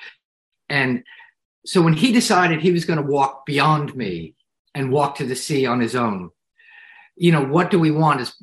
And 0.69 1.03
so 1.67 1.83
when 1.83 1.95
he 1.95 2.13
decided 2.13 2.61
he 2.61 2.73
was 2.73 2.85
going 2.85 2.99
to 2.99 3.11
walk 3.11 3.47
beyond 3.47 3.97
me 3.97 4.35
and 4.75 4.93
walk 4.93 5.17
to 5.17 5.27
the 5.27 5.37
sea 5.37 5.67
on 5.67 5.81
his 5.81 5.97
own, 5.97 6.31
you 7.17 7.33
know, 7.33 7.45
what 7.45 7.71
do 7.71 7.81
we 7.81 7.91
want 7.91 8.21
as 8.21 8.35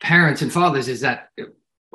parents 0.00 0.42
and 0.42 0.52
fathers 0.52 0.88
is 0.88 1.00
that 1.00 1.30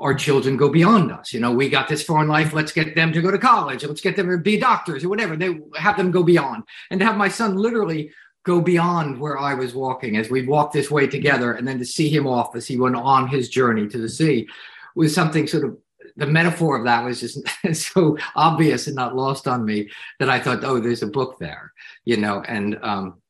our 0.02 0.14
children 0.14 0.58
go 0.58 0.70
beyond 0.70 1.12
us. 1.12 1.34
You 1.34 1.40
know, 1.40 1.52
we 1.52 1.70
got 1.70 1.88
this 1.88 2.04
far 2.04 2.22
in 2.22 2.28
life. 2.28 2.54
Let's 2.54 2.72
get 2.72 2.96
them 2.96 3.12
to 3.14 3.22
go 3.22 3.32
to 3.32 3.38
college. 3.38 3.84
Let's 3.84 4.02
get 4.02 4.16
them 4.16 4.30
to 4.30 4.38
be 4.38 4.58
doctors 4.58 5.04
or 5.04 5.10
whatever. 5.10 5.36
They 5.36 5.60
have 5.76 5.98
them 5.98 6.12
go 6.12 6.24
beyond. 6.24 6.64
And 6.92 7.00
to 7.00 7.06
have 7.06 7.18
my 7.18 7.30
son 7.30 7.56
literally 7.56 8.12
go 8.44 8.62
beyond 8.62 9.20
where 9.20 9.38
I 9.38 9.54
was 9.54 9.76
walking 9.76 10.18
as 10.18 10.30
we 10.30 10.46
walked 10.46 10.74
this 10.74 10.90
way 10.90 11.08
together, 11.08 11.54
and 11.54 11.68
then 11.68 11.78
to 11.80 11.86
see 11.86 12.10
him 12.10 12.26
off 12.26 12.56
as 12.56 12.66
he 12.68 12.78
went 12.78 12.96
on 12.96 13.28
his 13.28 13.50
journey 13.50 13.88
to 13.88 13.98
the 13.98 14.10
sea 14.10 14.48
was 14.96 15.14
something 15.14 15.48
sort 15.48 15.66
of 15.66 15.78
the 16.16 16.26
metaphor 16.26 16.78
of 16.78 16.84
that 16.86 17.04
was 17.04 17.20
just 17.20 17.40
so 17.74 18.18
obvious 18.36 18.88
and 18.88 18.96
not 18.96 19.16
lost 19.16 19.48
on 19.48 19.66
me 19.66 19.90
that 20.20 20.30
I 20.30 20.40
thought, 20.40 20.64
oh, 20.64 20.80
there's 20.80 21.04
a 21.04 21.08
book 21.08 21.40
there, 21.40 21.72
you 22.06 22.18
know, 22.18 22.42
and 22.48 22.78
um, 22.82 23.22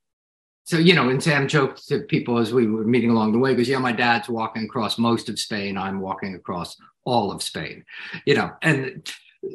so 0.69 0.77
you 0.77 0.93
know, 0.93 1.09
and 1.09 1.21
Sam 1.21 1.47
joked 1.47 1.87
to 1.87 2.01
people 2.01 2.37
as 2.37 2.53
we 2.53 2.67
were 2.67 2.83
meeting 2.83 3.09
along 3.09 3.31
the 3.31 3.39
way, 3.39 3.55
because 3.55 3.67
yeah, 3.67 3.79
my 3.79 3.91
dad's 3.91 4.29
walking 4.29 4.65
across 4.65 4.99
most 4.99 5.27
of 5.27 5.39
Spain, 5.39 5.79
I'm 5.79 5.99
walking 5.99 6.35
across 6.35 6.77
all 7.05 7.31
of 7.31 7.41
Spain, 7.41 7.83
you 8.27 8.35
know, 8.35 8.51
and 8.61 9.11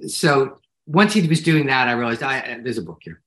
so 0.09 0.59
once 0.89 1.13
he 1.13 1.25
was 1.25 1.41
doing 1.41 1.67
that, 1.67 1.87
I 1.87 1.93
realized 1.93 2.25
I 2.25 2.59
there's 2.65 2.79
a 2.79 2.83
book 2.83 2.99
here. 3.03 3.23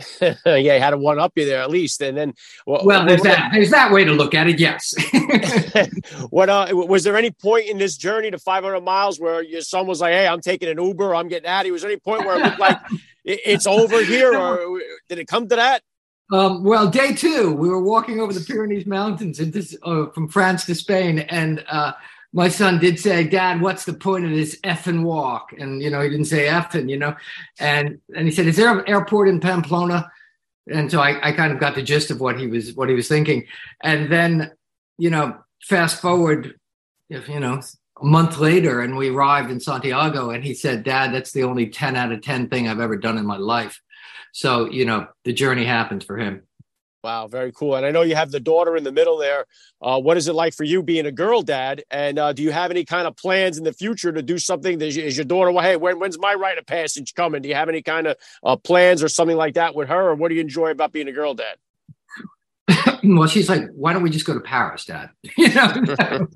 yeah, 0.20 0.34
he 0.56 0.66
had 0.66 0.90
to 0.90 0.98
one 0.98 1.20
up 1.20 1.30
you 1.36 1.46
there 1.46 1.62
at 1.62 1.70
least, 1.70 2.02
and 2.02 2.16
then 2.16 2.34
well, 2.66 2.84
well 2.84 3.06
there's 3.06 3.22
that 3.22 3.52
there's 3.54 3.70
that 3.70 3.92
way 3.92 4.04
to 4.04 4.10
look 4.10 4.34
at 4.34 4.48
it. 4.48 4.58
Yes. 4.58 4.92
what 6.30 6.48
uh, 6.48 6.66
was 6.72 7.04
there 7.04 7.16
any 7.16 7.30
point 7.30 7.68
in 7.68 7.78
this 7.78 7.96
journey 7.96 8.32
to 8.32 8.38
500 8.38 8.80
miles 8.80 9.20
where 9.20 9.44
your 9.44 9.60
son 9.60 9.86
was 9.86 10.00
like, 10.00 10.12
"Hey, 10.12 10.26
I'm 10.26 10.40
taking 10.40 10.68
an 10.68 10.84
Uber, 10.84 11.14
I'm 11.14 11.28
getting 11.28 11.48
out"? 11.48 11.66
He 11.66 11.70
was 11.70 11.82
there 11.82 11.90
any 11.92 12.00
point 12.00 12.26
where 12.26 12.36
it 12.36 12.42
looked 12.42 12.58
like 12.58 12.80
it's 13.24 13.68
over 13.68 14.02
here, 14.02 14.36
or 14.36 14.80
did 15.08 15.20
it 15.20 15.28
come 15.28 15.48
to 15.48 15.54
that? 15.54 15.82
Um, 16.32 16.64
well, 16.64 16.88
day 16.88 17.12
two, 17.12 17.52
we 17.52 17.68
were 17.68 17.82
walking 17.82 18.18
over 18.18 18.32
the 18.32 18.40
Pyrenees 18.40 18.86
Mountains 18.86 19.38
uh, 19.82 20.06
from 20.14 20.28
France 20.28 20.64
to 20.64 20.74
Spain, 20.74 21.18
and 21.18 21.62
uh, 21.68 21.92
my 22.32 22.48
son 22.48 22.78
did 22.78 22.98
say, 22.98 23.24
"Dad, 23.24 23.60
what's 23.60 23.84
the 23.84 23.92
point 23.92 24.24
of 24.24 24.30
this 24.30 24.58
effing 24.60 25.02
walk?" 25.02 25.52
And 25.52 25.82
you 25.82 25.90
know, 25.90 26.00
he 26.00 26.08
didn't 26.08 26.24
say 26.24 26.46
effing, 26.46 26.88
you 26.88 26.96
know, 26.96 27.14
and 27.60 28.00
and 28.16 28.26
he 28.26 28.32
said, 28.32 28.46
"Is 28.46 28.56
there 28.56 28.78
an 28.78 28.88
airport 28.88 29.28
in 29.28 29.40
Pamplona?" 29.40 30.10
And 30.72 30.90
so 30.90 31.00
I, 31.00 31.28
I 31.28 31.32
kind 31.32 31.52
of 31.52 31.60
got 31.60 31.74
the 31.74 31.82
gist 31.82 32.10
of 32.10 32.22
what 32.22 32.40
he 32.40 32.46
was 32.46 32.72
what 32.72 32.88
he 32.88 32.94
was 32.94 33.08
thinking, 33.08 33.44
and 33.82 34.10
then 34.10 34.52
you 34.96 35.10
know, 35.10 35.36
fast 35.62 36.00
forward, 36.00 36.58
if 37.10 37.28
you 37.28 37.40
know, 37.40 37.60
a 38.00 38.06
month 38.06 38.38
later, 38.38 38.80
and 38.80 38.96
we 38.96 39.10
arrived 39.10 39.50
in 39.50 39.60
Santiago, 39.60 40.30
and 40.30 40.42
he 40.42 40.54
said, 40.54 40.82
"Dad, 40.82 41.12
that's 41.12 41.32
the 41.32 41.42
only 41.42 41.68
ten 41.68 41.94
out 41.94 42.10
of 42.10 42.22
ten 42.22 42.48
thing 42.48 42.68
I've 42.68 42.80
ever 42.80 42.96
done 42.96 43.18
in 43.18 43.26
my 43.26 43.36
life." 43.36 43.82
So, 44.32 44.70
you 44.70 44.84
know, 44.84 45.06
the 45.24 45.32
journey 45.32 45.64
happens 45.64 46.04
for 46.04 46.16
him. 46.16 46.42
Wow, 47.04 47.26
very 47.26 47.50
cool. 47.50 47.74
And 47.74 47.84
I 47.84 47.90
know 47.90 48.02
you 48.02 48.14
have 48.14 48.30
the 48.30 48.38
daughter 48.38 48.76
in 48.76 48.84
the 48.84 48.92
middle 48.92 49.18
there. 49.18 49.46
Uh, 49.80 50.00
what 50.00 50.16
is 50.16 50.28
it 50.28 50.34
like 50.34 50.54
for 50.54 50.62
you 50.62 50.84
being 50.84 51.04
a 51.06 51.12
girl 51.12 51.42
dad? 51.42 51.82
And 51.90 52.16
uh, 52.16 52.32
do 52.32 52.44
you 52.44 52.52
have 52.52 52.70
any 52.70 52.84
kind 52.84 53.08
of 53.08 53.16
plans 53.16 53.58
in 53.58 53.64
the 53.64 53.72
future 53.72 54.12
to 54.12 54.22
do 54.22 54.38
something? 54.38 54.80
Is, 54.80 54.96
is 54.96 55.16
your 55.16 55.24
daughter, 55.24 55.50
well, 55.50 55.64
hey, 55.64 55.76
when, 55.76 55.98
when's 55.98 56.18
my 56.18 56.34
rite 56.34 56.58
of 56.58 56.66
passage 56.66 57.14
coming? 57.14 57.42
Do 57.42 57.48
you 57.48 57.56
have 57.56 57.68
any 57.68 57.82
kind 57.82 58.06
of 58.06 58.16
uh, 58.44 58.56
plans 58.56 59.02
or 59.02 59.08
something 59.08 59.36
like 59.36 59.54
that 59.54 59.74
with 59.74 59.88
her? 59.88 60.10
Or 60.10 60.14
what 60.14 60.28
do 60.28 60.36
you 60.36 60.40
enjoy 60.40 60.70
about 60.70 60.92
being 60.92 61.08
a 61.08 61.12
girl 61.12 61.34
dad? 61.34 61.56
well, 63.04 63.28
she's 63.28 63.48
like, 63.48 63.64
why 63.74 63.92
don't 63.92 64.02
we 64.02 64.10
just 64.10 64.24
go 64.24 64.34
to 64.34 64.40
Paris, 64.40 64.84
Dad? 64.84 65.10
you 65.36 65.52
know, 65.52 66.28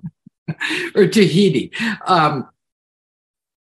or 0.97 1.07
Tahiti. 1.07 1.71
Um, 2.05 2.49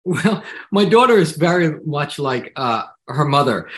well, 0.05 0.43
my 0.71 0.87
daughter 0.87 1.19
is 1.19 1.33
very 1.33 1.81
much 1.85 2.19
like 2.19 2.53
uh, 2.57 2.85
her 3.09 3.27
mother 3.27 3.69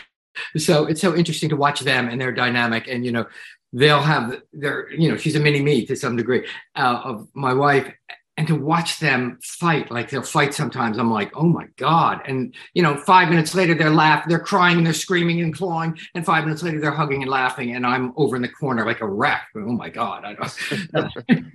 so 0.57 0.85
it's 0.85 1.01
so 1.01 1.15
interesting 1.15 1.49
to 1.49 1.55
watch 1.55 1.81
them 1.81 2.07
and 2.07 2.19
their 2.19 2.31
dynamic 2.31 2.87
and 2.87 3.05
you 3.05 3.11
know 3.11 3.25
they'll 3.73 4.01
have 4.01 4.41
their 4.53 4.91
you 4.91 5.09
know 5.09 5.17
she's 5.17 5.35
a 5.35 5.39
mini 5.39 5.61
me 5.61 5.85
to 5.85 5.95
some 5.95 6.15
degree 6.15 6.47
uh, 6.75 7.01
of 7.03 7.27
my 7.33 7.53
wife 7.53 7.91
and 8.37 8.47
to 8.47 8.55
watch 8.55 8.99
them 8.99 9.39
fight 9.41 9.89
like 9.91 10.09
they'll 10.09 10.21
fight 10.21 10.53
sometimes 10.53 10.97
i'm 10.97 11.11
like 11.11 11.31
oh 11.35 11.47
my 11.47 11.65
god 11.75 12.21
and 12.25 12.55
you 12.73 12.81
know 12.81 12.95
five 12.97 13.29
minutes 13.29 13.53
later 13.55 13.73
they're 13.73 13.89
laughing 13.89 14.29
they're 14.29 14.39
crying 14.39 14.77
and 14.77 14.85
they're 14.85 14.93
screaming 14.93 15.41
and 15.41 15.55
clawing 15.55 15.97
and 16.15 16.25
five 16.25 16.43
minutes 16.43 16.63
later 16.63 16.79
they're 16.79 16.91
hugging 16.91 17.21
and 17.21 17.31
laughing 17.31 17.75
and 17.75 17.85
i'm 17.85 18.13
over 18.15 18.35
in 18.35 18.41
the 18.41 18.47
corner 18.47 18.85
like 18.85 19.01
a 19.01 19.07
wreck 19.07 19.47
oh 19.55 19.71
my 19.71 19.89
god 19.89 20.23
i 20.23 20.33
don't 20.33 21.45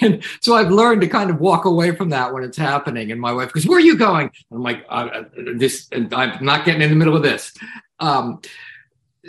and 0.00 0.24
so 0.40 0.54
I've 0.54 0.70
learned 0.70 1.00
to 1.00 1.08
kind 1.08 1.30
of 1.30 1.40
walk 1.40 1.64
away 1.64 1.94
from 1.94 2.10
that 2.10 2.32
when 2.32 2.42
it's 2.44 2.56
happening. 2.56 3.10
And 3.10 3.20
my 3.20 3.32
wife 3.32 3.52
goes, 3.52 3.66
"Where 3.66 3.78
are 3.78 3.82
you 3.82 3.96
going?" 3.96 4.30
I'm 4.50 4.62
like, 4.62 4.84
uh, 4.88 5.08
uh 5.12 5.24
"This, 5.56 5.88
I'm 5.92 6.44
not 6.44 6.64
getting 6.64 6.82
in 6.82 6.90
the 6.90 6.96
middle 6.96 7.16
of 7.16 7.22
this." 7.22 7.52
Um, 8.02 8.40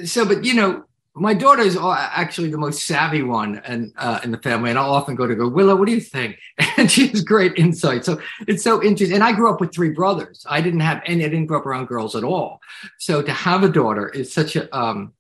so, 0.04 0.26
but 0.26 0.44
you 0.44 0.56
know, 0.56 0.84
my 1.16 1.36
daughter 1.36 1.62
is 1.62 1.78
actually 1.80 2.50
the 2.50 2.58
most 2.58 2.86
savvy 2.86 3.22
one 3.22 3.62
and 3.66 3.94
uh, 3.98 4.20
in 4.24 4.32
the 4.32 4.40
family, 4.40 4.72
and 4.72 4.80
I'll 4.80 4.94
often 4.94 5.14
go 5.14 5.28
to 5.28 5.36
go, 5.36 5.48
Willow, 5.48 5.76
what 5.76 5.86
do 5.86 5.94
you 5.94 6.02
think? 6.02 6.40
And 6.78 6.90
she 6.92 7.08
has 7.08 7.24
great 7.24 7.54
insight. 7.56 8.04
So 8.04 8.20
it's 8.48 8.64
so 8.64 8.84
interesting. 8.84 9.16
And 9.16 9.24
I 9.24 9.32
grew 9.32 9.50
up 9.50 9.62
with 9.62 9.74
three 9.74 9.92
brothers. 9.92 10.44
I 10.50 10.60
didn't 10.60 10.80
have 10.80 11.02
any. 11.06 11.24
I 11.24 11.30
didn't 11.30 11.46
grow 11.46 11.60
up 11.60 11.68
around 11.68 11.86
girls 11.86 12.16
at 12.16 12.24
all. 12.24 12.60
So 12.98 13.22
to 13.22 13.32
have 13.32 13.64
a 13.64 13.70
daughter 13.70 14.10
is 14.10 14.34
such 14.34 14.56
a 14.56 14.76
um, 14.76 15.14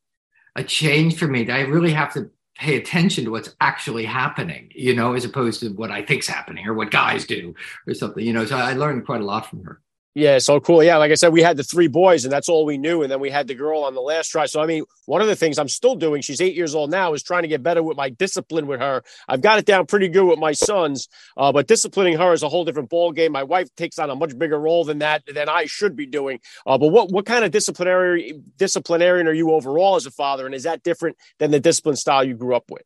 a 0.55 0.63
change 0.63 1.17
for 1.17 1.27
me. 1.27 1.49
I 1.49 1.61
really 1.61 1.93
have 1.93 2.11
to 2.15 2.31
pay 2.55 2.75
attention 2.75 3.25
to 3.25 3.31
what's 3.31 3.55
actually 3.61 4.05
happening, 4.05 4.71
you 4.75 4.95
know, 4.95 5.13
as 5.13 5.25
opposed 5.25 5.59
to 5.61 5.69
what 5.69 5.91
I 5.91 6.01
think's 6.01 6.27
happening 6.27 6.67
or 6.67 6.73
what 6.73 6.91
guys 6.91 7.25
do 7.25 7.53
or 7.87 7.93
something, 7.93 8.25
you 8.25 8.33
know. 8.33 8.45
So 8.45 8.57
I 8.57 8.73
learned 8.73 9.05
quite 9.05 9.21
a 9.21 9.25
lot 9.25 9.49
from 9.49 9.63
her. 9.63 9.79
Yeah, 10.15 10.37
so 10.37 10.59
cool. 10.59 10.83
Yeah, 10.83 10.97
like 10.97 11.11
I 11.11 11.15
said, 11.15 11.33
we 11.33 11.41
had 11.41 11.57
the 11.57 11.63
three 11.63 11.87
boys, 11.87 12.23
and 12.23 12.31
that's 12.31 12.47
all 12.47 12.65
we 12.65 12.77
knew. 12.77 13.01
And 13.01 13.11
then 13.11 13.19
we 13.19 13.31
had 13.31 13.47
the 13.47 13.55
girl 13.55 13.83
on 13.83 13.95
the 13.95 14.01
last 14.01 14.27
try. 14.27 14.45
So, 14.45 14.61
I 14.61 14.67
mean, 14.67 14.83
one 15.07 15.21
of 15.21 15.27
the 15.27 15.35
things 15.35 15.57
I'm 15.57 15.67
still 15.67 15.95
doing, 15.95 16.21
she's 16.21 16.39
eight 16.39 16.53
years 16.55 16.75
old 16.75 16.91
now, 16.91 17.13
is 17.13 17.23
trying 17.23 17.41
to 17.41 17.47
get 17.47 17.63
better 17.63 17.81
with 17.81 17.97
my 17.97 18.09
discipline 18.09 18.67
with 18.67 18.79
her. 18.79 19.01
I've 19.27 19.41
got 19.41 19.57
it 19.57 19.65
down 19.65 19.87
pretty 19.87 20.09
good 20.09 20.25
with 20.25 20.37
my 20.37 20.51
sons, 20.51 21.09
uh, 21.35 21.51
but 21.51 21.65
disciplining 21.65 22.17
her 22.19 22.31
is 22.31 22.43
a 22.43 22.49
whole 22.49 22.63
different 22.63 22.89
ball 22.89 23.11
game. 23.11 23.31
My 23.31 23.41
wife 23.41 23.73
takes 23.75 23.97
on 23.97 24.11
a 24.11 24.15
much 24.15 24.37
bigger 24.37 24.59
role 24.59 24.83
than 24.83 24.99
that 24.99 25.23
than 25.25 25.49
I 25.49 25.65
should 25.65 25.95
be 25.95 26.05
doing. 26.05 26.39
Uh, 26.67 26.77
but 26.77 26.89
what 26.89 27.11
what 27.11 27.25
kind 27.25 27.43
of 27.43 27.49
disciplinary 27.49 28.39
disciplinarian 28.57 29.27
are 29.27 29.33
you 29.33 29.49
overall 29.49 29.95
as 29.95 30.05
a 30.05 30.11
father, 30.11 30.45
and 30.45 30.53
is 30.53 30.63
that 30.63 30.83
different 30.83 31.17
than 31.39 31.49
the 31.49 31.59
discipline 31.59 31.95
style 31.95 32.23
you 32.23 32.35
grew 32.35 32.55
up 32.55 32.69
with? 32.69 32.83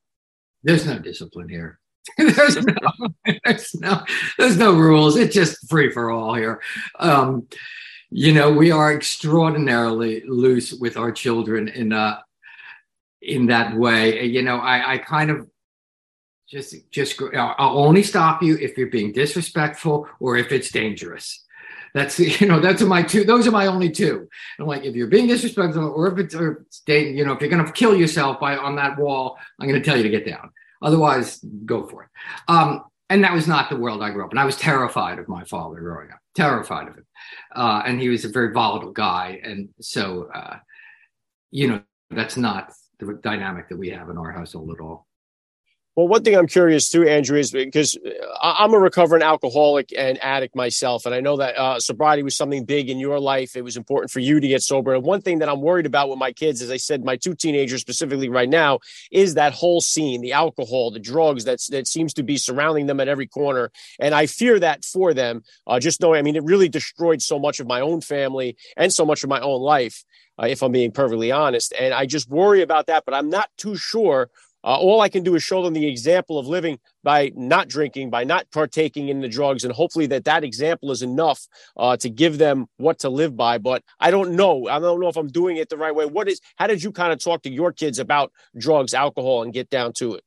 There's 0.63 0.85
no 0.87 0.97
discipline 0.97 1.49
here. 1.49 1.79
there's 2.17 2.57
no, 2.57 3.35
there's 3.45 3.75
no, 3.75 4.03
there's 4.37 4.57
no 4.57 4.73
rules. 4.75 5.15
It's 5.15 5.35
just 5.35 5.69
free 5.69 5.91
for 5.91 6.09
all 6.11 6.33
here. 6.33 6.61
Um, 6.99 7.47
you 8.09 8.33
know, 8.33 8.51
we 8.51 8.71
are 8.71 8.93
extraordinarily 8.93 10.23
loose 10.25 10.73
with 10.73 10.97
our 10.97 11.11
children 11.11 11.67
in 11.67 11.91
uh 11.93 12.19
in 13.21 13.47
that 13.47 13.75
way. 13.75 14.23
You 14.25 14.41
know, 14.41 14.57
I, 14.57 14.93
I 14.93 14.97
kind 14.99 15.29
of 15.29 15.49
just 16.49 16.75
just 16.91 17.21
I'll 17.35 17.79
only 17.79 18.03
stop 18.03 18.41
you 18.41 18.57
if 18.57 18.77
you're 18.77 18.87
being 18.87 19.11
disrespectful 19.11 20.07
or 20.19 20.37
if 20.37 20.51
it's 20.51 20.71
dangerous. 20.71 21.43
That's 21.93 22.19
you 22.41 22.47
know 22.47 22.59
that's 22.59 22.81
my 22.81 23.03
two. 23.03 23.23
Those 23.23 23.47
are 23.47 23.51
my 23.51 23.67
only 23.67 23.89
two. 23.89 24.27
I'm 24.59 24.65
like 24.65 24.85
if 24.85 24.95
you're 24.95 25.07
being 25.07 25.27
disrespectful 25.27 25.91
or 25.91 26.07
if 26.07 26.19
it's 26.19 26.35
or 26.35 26.65
you 26.87 27.25
know 27.25 27.33
if 27.33 27.41
you're 27.41 27.49
to 27.65 27.71
kill 27.71 27.95
yourself 27.95 28.39
by 28.39 28.55
on 28.55 28.75
that 28.77 28.97
wall, 28.97 29.37
I'm 29.59 29.67
to 29.67 29.85
tell 29.85 29.97
you 29.97 30.03
to 30.03 30.09
get 30.09 30.25
down. 30.25 30.51
Otherwise, 30.81 31.39
go 31.65 31.87
for 31.87 32.03
it. 32.03 32.09
Um, 32.47 32.83
and 33.09 33.23
that 33.23 33.33
was 33.33 33.47
not 33.47 33.69
the 33.69 33.77
world 33.77 34.01
I 34.01 34.11
grew 34.11 34.25
up 34.25 34.31
in. 34.31 34.37
I 34.37 34.45
was 34.45 34.57
terrified 34.57 35.17
of 35.17 35.29
my 35.29 35.43
father 35.45 35.79
growing 35.79 36.11
up, 36.11 36.19
terrified 36.35 36.89
of 36.89 36.95
him. 36.95 37.05
Uh, 37.55 37.81
and 37.85 38.01
he 38.01 38.09
was 38.09 38.25
a 38.25 38.29
very 38.29 38.51
volatile 38.51 38.91
guy. 38.91 39.39
And 39.43 39.69
so, 39.79 40.29
uh, 40.33 40.57
you 41.51 41.67
know, 41.69 41.81
that's 42.09 42.37
not 42.37 42.73
the 42.99 43.19
dynamic 43.23 43.69
that 43.69 43.77
we 43.77 43.89
have 43.89 44.09
in 44.09 44.17
our 44.17 44.31
household 44.31 44.71
at 44.71 44.81
all. 44.81 45.07
Well, 45.97 46.07
one 46.07 46.23
thing 46.23 46.35
I'm 46.37 46.45
curious 46.45 46.89
too, 46.89 47.07
Andrew, 47.07 47.39
is 47.39 47.49
because 47.49 47.97
I'm 48.39 48.75
a 48.75 48.77
recovering 48.77 49.23
alcoholic 49.23 49.91
and 49.97 50.23
addict 50.23 50.55
myself, 50.55 51.07
and 51.07 51.15
I 51.15 51.21
know 51.21 51.37
that 51.37 51.57
uh, 51.57 51.79
sobriety 51.79 52.21
was 52.21 52.37
something 52.37 52.65
big 52.65 52.91
in 52.91 52.99
your 52.99 53.19
life. 53.19 53.55
It 53.55 53.63
was 53.63 53.77
important 53.77 54.11
for 54.11 54.19
you 54.19 54.39
to 54.39 54.47
get 54.47 54.61
sober. 54.61 54.93
And 54.93 55.03
one 55.03 55.21
thing 55.23 55.39
that 55.39 55.49
I'm 55.49 55.59
worried 55.59 55.87
about 55.87 56.09
with 56.09 56.19
my 56.19 56.31
kids, 56.33 56.61
as 56.61 56.69
I 56.69 56.77
said, 56.77 57.03
my 57.03 57.15
two 57.15 57.33
teenagers 57.33 57.81
specifically 57.81 58.29
right 58.29 58.47
now, 58.47 58.77
is 59.11 59.33
that 59.33 59.53
whole 59.53 59.81
scene, 59.81 60.21
the 60.21 60.33
alcohol, 60.33 60.91
the 60.91 60.99
drugs 60.99 61.45
that 61.45 61.61
that 61.71 61.87
seems 61.87 62.13
to 62.13 62.21
be 62.21 62.37
surrounding 62.37 62.85
them 62.85 62.99
at 62.99 63.07
every 63.07 63.25
corner, 63.25 63.71
and 63.99 64.13
I 64.13 64.27
fear 64.27 64.59
that 64.59 64.85
for 64.85 65.15
them. 65.15 65.41
Uh, 65.65 65.79
just 65.79 65.99
knowing, 65.99 66.19
I 66.19 66.21
mean, 66.21 66.35
it 66.35 66.43
really 66.43 66.69
destroyed 66.69 67.23
so 67.23 67.39
much 67.39 67.59
of 67.59 67.65
my 67.65 67.81
own 67.81 68.01
family 68.01 68.55
and 68.77 68.93
so 68.93 69.03
much 69.03 69.23
of 69.23 69.31
my 69.31 69.39
own 69.39 69.61
life. 69.61 70.05
Uh, 70.39 70.45
if 70.45 70.61
I'm 70.61 70.71
being 70.71 70.91
perfectly 70.91 71.31
honest, 71.31 71.73
and 71.73 71.91
I 71.91 72.05
just 72.05 72.29
worry 72.29 72.61
about 72.61 72.85
that, 72.85 73.05
but 73.05 73.15
I'm 73.15 73.31
not 73.31 73.49
too 73.57 73.75
sure 73.75 74.29
uh, 74.63 74.75
all 74.75 75.01
I 75.01 75.09
can 75.09 75.23
do 75.23 75.35
is 75.35 75.43
show 75.43 75.63
them 75.63 75.73
the 75.73 75.87
example 75.87 76.39
of 76.39 76.47
living 76.47 76.79
by 77.03 77.31
not 77.35 77.67
drinking, 77.67 78.09
by 78.09 78.23
not 78.23 78.49
partaking 78.51 79.09
in 79.09 79.21
the 79.21 79.29
drugs, 79.29 79.63
and 79.63 79.73
hopefully 79.73 80.07
that 80.07 80.25
that 80.25 80.43
example 80.43 80.91
is 80.91 81.01
enough 81.01 81.47
uh, 81.77 81.95
to 81.97 82.09
give 82.09 82.37
them 82.37 82.67
what 82.77 82.99
to 82.99 83.09
live 83.09 83.37
by. 83.37 83.57
But 83.57 83.83
I 83.99 84.11
don't 84.11 84.35
know. 84.35 84.67
I 84.67 84.79
don't 84.79 84.99
know 84.99 85.07
if 85.07 85.17
I'm 85.17 85.27
doing 85.27 85.57
it 85.57 85.69
the 85.69 85.77
right 85.77 85.93
way. 85.93 86.05
What 86.05 86.27
is? 86.27 86.41
How 86.55 86.67
did 86.67 86.83
you 86.83 86.91
kind 86.91 87.13
of 87.13 87.19
talk 87.19 87.43
to 87.43 87.49
your 87.49 87.71
kids 87.71 87.99
about 87.99 88.31
drugs, 88.57 88.93
alcohol, 88.93 89.43
and 89.43 89.53
get 89.53 89.69
down 89.69 89.93
to 89.93 90.15
it? 90.15 90.23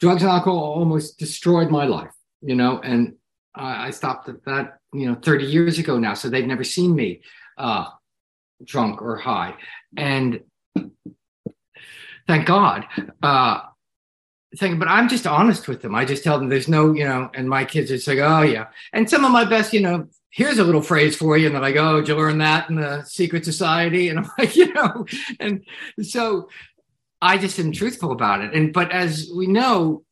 Drugs 0.00 0.22
and 0.22 0.30
alcohol 0.30 0.58
almost 0.58 1.18
destroyed 1.18 1.70
my 1.70 1.86
life, 1.86 2.12
you 2.42 2.54
know, 2.54 2.78
and 2.80 3.14
I 3.56 3.90
stopped 3.90 4.28
at 4.28 4.44
that, 4.44 4.78
you 4.92 5.06
know, 5.06 5.14
30 5.16 5.46
years 5.46 5.78
ago 5.78 5.98
now. 5.98 6.14
So 6.14 6.28
they've 6.28 6.46
never 6.46 6.64
seen 6.64 6.94
me 6.94 7.22
uh, 7.56 7.86
drunk 8.64 9.00
or 9.00 9.16
high, 9.16 9.54
and 9.96 10.40
thank 12.26 12.46
God. 12.46 12.86
Uh, 13.22 13.60
thank, 14.56 14.78
but 14.78 14.88
I'm 14.88 15.08
just 15.08 15.26
honest 15.26 15.68
with 15.68 15.82
them. 15.82 15.94
I 15.94 16.04
just 16.04 16.24
tell 16.24 16.38
them 16.38 16.48
there's 16.48 16.68
no, 16.68 16.92
you 16.92 17.04
know, 17.04 17.30
and 17.34 17.48
my 17.48 17.64
kids 17.64 17.90
are 17.90 18.14
like, 18.14 18.22
oh 18.22 18.42
yeah. 18.42 18.66
And 18.92 19.08
some 19.08 19.24
of 19.24 19.32
my 19.32 19.44
best, 19.44 19.72
you 19.72 19.80
know, 19.80 20.08
here's 20.30 20.58
a 20.58 20.64
little 20.64 20.82
phrase 20.82 21.16
for 21.16 21.36
you. 21.36 21.46
And 21.46 21.54
they're 21.54 21.62
like, 21.62 21.76
oh, 21.76 22.00
did 22.00 22.08
you 22.08 22.16
learn 22.16 22.38
that 22.38 22.68
in 22.68 22.76
the 22.76 23.02
secret 23.04 23.44
society? 23.44 24.08
And 24.08 24.18
I'm 24.18 24.30
like, 24.38 24.56
you 24.56 24.72
know, 24.72 25.06
and 25.40 25.64
so 26.02 26.48
I 27.20 27.38
just 27.38 27.58
am 27.58 27.72
truthful 27.72 28.12
about 28.12 28.42
it. 28.42 28.54
And 28.54 28.72
but 28.72 28.92
as 28.92 29.30
we 29.34 29.46
know, 29.46 30.04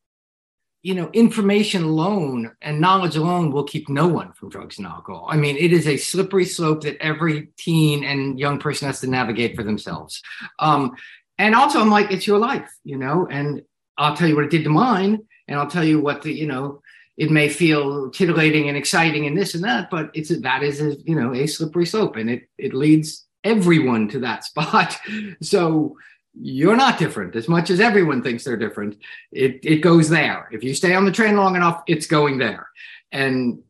you 0.83 0.95
know, 0.95 1.09
information 1.15 1.83
alone 1.83 2.53
and 2.61 2.79
knowledge 2.79 3.17
alone 3.17 3.51
will 3.51 3.65
keep 3.65 3.89
no 3.89 4.07
one 4.07 4.33
from 4.35 4.51
drugs 4.51 4.77
and 4.77 4.87
alcohol. 4.87 5.27
I 5.31 5.37
mean, 5.39 5.57
it 5.57 5.73
is 5.73 5.89
a 5.89 5.97
slippery 5.97 6.45
slope 6.45 6.83
that 6.83 7.03
every 7.03 7.49
teen 7.57 8.05
and 8.05 8.39
young 8.39 8.59
person 8.59 8.87
has 8.87 9.01
to 9.01 9.07
navigate 9.07 9.57
for 9.57 9.63
themselves. 9.63 10.23
Um, 10.59 10.95
and 11.39 11.55
also 11.55 11.81
I'm 11.81 11.91
like, 11.91 12.11
it's 12.11 12.27
your 12.27 12.39
life, 12.39 12.71
you 12.85 12.97
know, 12.97 13.27
and 13.31 13.63
I'll 13.99 14.17
tell 14.17 14.29
you 14.29 14.37
what 14.37 14.45
it 14.45 14.51
did 14.51 14.65
to 14.65 14.71
mine, 14.71 15.21
and 15.49 15.59
I'll 15.59 15.71
tell 15.71 15.85
you 15.85 16.01
what 16.01 16.23
the, 16.23 16.33
you 16.33 16.47
know, 16.47 16.81
it 17.17 17.31
may 17.31 17.49
feel 17.49 18.11
titillating 18.11 18.69
and 18.69 18.77
exciting 18.77 19.27
and 19.27 19.37
this 19.37 19.55
and 19.55 19.65
that, 19.65 19.91
but 19.91 20.11
it's 20.15 20.37
that 20.41 20.63
is 20.63 20.81
a, 20.81 20.97
you 21.05 21.15
know, 21.15 21.33
a 21.33 21.47
slippery 21.47 21.87
slope 21.87 22.17
and 22.17 22.29
it 22.29 22.49
it 22.59 22.75
leads 22.75 23.25
everyone 23.45 24.09
to 24.09 24.21
that 24.21 24.45
spot. 24.51 24.97
So 25.41 25.97
you're 26.41 26.77
not 26.77 26.99
different 26.99 27.37
as 27.37 27.49
much 27.49 27.71
as 27.71 27.79
everyone 27.79 28.23
thinks 28.23 28.45
they're 28.45 28.57
different. 28.57 28.99
It 29.31 29.61
it 29.63 29.77
goes 29.77 30.09
there. 30.09 30.49
If 30.51 30.65
you 30.65 30.75
stay 30.75 30.95
on 30.95 31.05
the 31.05 31.13
train 31.13 31.37
long 31.37 31.55
enough, 31.55 31.83
it's 31.87 32.07
going 32.07 32.39
there. 32.39 32.69
And 33.13 33.63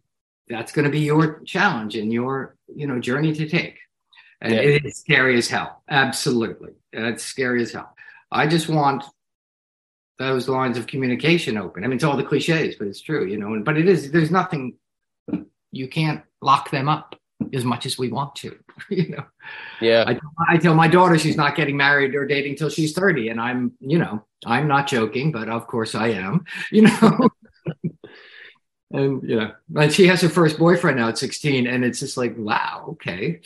that's 0.48 0.72
going 0.72 0.84
to 0.84 0.90
be 0.90 1.00
your 1.00 1.40
challenge 1.40 1.96
and 1.96 2.12
your, 2.12 2.56
you 2.74 2.86
know, 2.86 2.98
journey 2.98 3.34
to 3.34 3.48
take. 3.48 3.78
And 4.44 4.52
yeah. 4.52 4.60
it 4.60 4.84
is 4.84 4.98
scary 4.98 5.38
as 5.38 5.48
hell. 5.48 5.82
Absolutely. 5.88 6.72
It's 6.92 7.24
scary 7.24 7.62
as 7.62 7.72
hell. 7.72 7.96
I 8.30 8.46
just 8.46 8.68
want 8.68 9.02
those 10.18 10.48
lines 10.50 10.76
of 10.76 10.86
communication 10.86 11.56
open. 11.56 11.82
I 11.82 11.86
mean, 11.86 11.96
it's 11.96 12.04
all 12.04 12.16
the 12.16 12.24
cliches, 12.24 12.76
but 12.76 12.86
it's 12.86 13.00
true, 13.00 13.24
you 13.26 13.38
know. 13.38 13.58
But 13.64 13.78
it 13.78 13.88
is. 13.88 14.12
There's 14.12 14.30
nothing. 14.30 14.74
You 15.72 15.88
can't 15.88 16.22
lock 16.42 16.70
them 16.70 16.90
up 16.90 17.16
as 17.54 17.64
much 17.64 17.86
as 17.86 17.98
we 17.98 18.10
want 18.10 18.36
to, 18.36 18.56
you 18.90 19.08
know. 19.08 19.24
Yeah. 19.80 20.04
I, 20.06 20.18
I, 20.48 20.56
tell 20.58 20.74
my 20.74 20.88
daughter 20.88 21.18
she's 21.18 21.36
not 21.36 21.56
getting 21.56 21.76
married 21.76 22.14
or 22.14 22.26
dating 22.26 22.56
till 22.56 22.68
she's 22.68 22.92
30, 22.92 23.30
and 23.30 23.40
I'm, 23.40 23.72
you 23.80 23.98
know, 23.98 24.24
I'm 24.44 24.68
not 24.68 24.86
joking, 24.86 25.32
but 25.32 25.48
of 25.48 25.66
course 25.66 25.94
I 25.94 26.08
am, 26.08 26.44
you 26.70 26.82
know. 26.82 27.30
And 28.94 29.22
you 29.28 29.36
know, 29.36 29.52
and 29.76 29.92
she 29.92 30.06
has 30.06 30.20
her 30.20 30.28
first 30.28 30.58
boyfriend 30.58 30.98
now 30.98 31.08
at 31.08 31.18
16, 31.18 31.66
and 31.66 31.84
it's 31.84 32.00
just 32.00 32.16
like, 32.16 32.34
wow, 32.38 32.84
okay, 32.90 33.40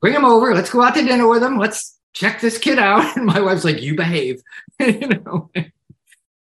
bring 0.00 0.14
him 0.14 0.24
over. 0.24 0.54
Let's 0.54 0.70
go 0.70 0.82
out 0.82 0.94
to 0.94 1.02
dinner 1.02 1.26
with 1.26 1.42
him. 1.42 1.58
Let's 1.58 1.98
check 2.12 2.40
this 2.40 2.58
kid 2.58 2.78
out. 2.78 3.16
And 3.16 3.26
my 3.26 3.40
wife's 3.40 3.64
like, 3.64 3.80
you 3.80 3.96
behave, 3.96 4.42
you 4.80 5.08
know. 5.08 5.50
And 5.54 5.72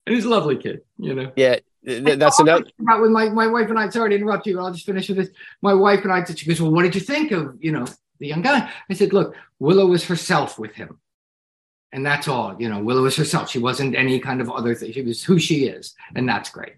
he's 0.06 0.26
a 0.26 0.30
lovely 0.30 0.58
kid, 0.58 0.82
you 1.00 1.16
know. 1.16 1.32
Yeah, 1.36 1.58
that's 1.84 2.40
another. 2.40 2.66
About 2.80 3.02
with 3.02 3.12
my, 3.12 3.30
my 3.30 3.48
wife 3.48 3.70
and 3.70 3.80
I, 3.80 3.90
sorry 3.90 4.12
to 4.12 4.16
interrupt 4.16 4.46
you, 4.46 4.60
I'll 4.60 4.72
just 4.72 4.86
finish 4.86 5.10
with 5.10 5.18
this. 5.18 5.30
My 5.62 5.74
wife 5.74 6.04
and 6.04 6.14
I, 6.14 6.24
said 6.24 6.38
she 6.38 6.46
goes, 6.46 6.62
well, 6.62 6.72
what 6.72 6.84
did 6.84 6.94
you 6.94 7.02
think 7.02 7.32
of, 7.32 7.58
you 7.60 7.72
know, 7.72 7.88
the 8.20 8.28
young 8.28 8.44
guy? 8.44 8.72
I 8.90 8.94
said, 8.94 9.12
look, 9.12 9.36
Willow 9.58 9.88
was 9.88 10.06
herself 10.06 10.60
with 10.60 10.76
him. 10.76 11.00
And 11.92 12.06
that's 12.06 12.28
all, 12.28 12.56
you 12.62 12.70
know, 12.70 12.80
Willow 12.84 13.02
was 13.04 13.16
herself. 13.16 13.50
She 13.50 13.58
wasn't 13.58 13.96
any 13.96 14.20
kind 14.20 14.42
of 14.42 14.52
other 14.52 14.76
thing. 14.76 14.92
She 14.92 15.02
was 15.02 15.24
who 15.24 15.40
she 15.40 15.66
is. 15.66 15.96
And 16.14 16.30
that's 16.30 16.52
great. 16.52 16.76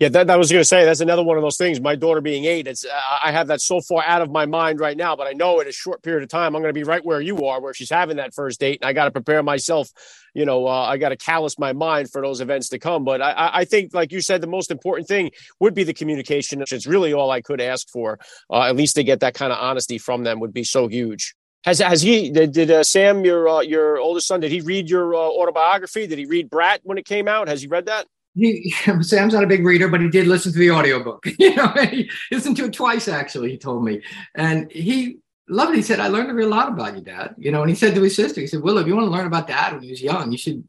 Yeah, 0.00 0.08
that, 0.08 0.28
that 0.28 0.38
was 0.38 0.50
going 0.50 0.62
to 0.62 0.64
say 0.64 0.86
that's 0.86 1.00
another 1.00 1.22
one 1.22 1.36
of 1.36 1.42
those 1.42 1.58
things. 1.58 1.78
My 1.78 1.94
daughter 1.94 2.22
being 2.22 2.46
eight, 2.46 2.66
it's 2.66 2.86
I 3.22 3.32
have 3.32 3.48
that 3.48 3.60
so 3.60 3.82
far 3.82 4.02
out 4.02 4.22
of 4.22 4.30
my 4.30 4.46
mind 4.46 4.80
right 4.80 4.96
now, 4.96 5.14
but 5.14 5.26
I 5.26 5.32
know 5.32 5.60
in 5.60 5.68
a 5.68 5.72
short 5.72 6.02
period 6.02 6.22
of 6.22 6.30
time 6.30 6.56
I'm 6.56 6.62
going 6.62 6.72
to 6.72 6.78
be 6.78 6.84
right 6.84 7.04
where 7.04 7.20
you 7.20 7.44
are, 7.44 7.60
where 7.60 7.74
she's 7.74 7.90
having 7.90 8.16
that 8.16 8.32
first 8.32 8.60
date, 8.60 8.78
and 8.80 8.88
I 8.88 8.94
got 8.94 9.04
to 9.04 9.10
prepare 9.10 9.42
myself. 9.42 9.90
You 10.32 10.46
know, 10.46 10.66
uh, 10.66 10.86
I 10.86 10.96
got 10.96 11.10
to 11.10 11.18
callous 11.18 11.58
my 11.58 11.74
mind 11.74 12.10
for 12.10 12.22
those 12.22 12.40
events 12.40 12.70
to 12.70 12.78
come. 12.78 13.04
But 13.04 13.20
I, 13.20 13.50
I 13.52 13.64
think, 13.66 13.92
like 13.92 14.10
you 14.10 14.22
said, 14.22 14.40
the 14.40 14.46
most 14.46 14.70
important 14.70 15.06
thing 15.06 15.32
would 15.58 15.74
be 15.74 15.84
the 15.84 15.92
communication. 15.92 16.62
It's 16.62 16.86
really 16.86 17.12
all 17.12 17.30
I 17.30 17.42
could 17.42 17.60
ask 17.60 17.86
for. 17.90 18.18
Uh, 18.50 18.62
at 18.62 18.76
least 18.76 18.94
to 18.96 19.04
get 19.04 19.20
that 19.20 19.34
kind 19.34 19.52
of 19.52 19.58
honesty 19.58 19.98
from 19.98 20.24
them 20.24 20.40
would 20.40 20.54
be 20.54 20.64
so 20.64 20.88
huge. 20.88 21.34
Has 21.64 21.78
has 21.80 22.00
he 22.00 22.30
did, 22.30 22.52
did 22.52 22.70
uh, 22.70 22.84
Sam 22.84 23.22
your 23.22 23.46
uh, 23.46 23.60
your 23.60 23.98
oldest 23.98 24.28
son 24.28 24.40
did 24.40 24.50
he 24.50 24.62
read 24.62 24.88
your 24.88 25.14
uh, 25.14 25.18
autobiography? 25.18 26.06
Did 26.06 26.18
he 26.18 26.24
read 26.24 26.48
Brat 26.48 26.80
when 26.84 26.96
it 26.96 27.04
came 27.04 27.28
out? 27.28 27.48
Has 27.48 27.60
he 27.60 27.68
read 27.68 27.84
that? 27.84 28.06
He 28.34 28.70
Sam's 29.00 29.34
not 29.34 29.44
a 29.44 29.48
big 29.48 29.64
reader, 29.64 29.88
but 29.88 30.00
he 30.00 30.08
did 30.08 30.26
listen 30.26 30.52
to 30.52 30.58
the 30.58 30.70
audiobook. 30.70 31.24
you 31.38 31.54
know, 31.54 31.68
he 31.90 32.10
listened 32.30 32.56
to 32.56 32.66
it 32.66 32.72
twice 32.72 33.08
actually, 33.08 33.50
he 33.50 33.58
told 33.58 33.84
me. 33.84 34.02
And 34.34 34.70
he 34.70 35.18
loved 35.48 35.72
it. 35.72 35.76
He 35.76 35.82
said, 35.82 36.00
I 36.00 36.08
learned 36.08 36.30
a 36.30 36.34
real 36.34 36.48
lot 36.48 36.68
about 36.68 36.94
you, 36.94 37.02
Dad. 37.02 37.34
You 37.38 37.52
know, 37.52 37.62
and 37.62 37.70
he 37.70 37.76
said 37.76 37.94
to 37.94 38.02
his 38.02 38.16
sister, 38.16 38.40
he 38.40 38.46
said, 38.46 38.62
Will, 38.62 38.78
if 38.78 38.86
you 38.86 38.94
want 38.94 39.06
to 39.06 39.10
learn 39.10 39.26
about 39.26 39.48
dad 39.48 39.72
when 39.72 39.82
he 39.82 39.90
was 39.90 40.02
young, 40.02 40.32
you 40.32 40.38
should 40.38 40.66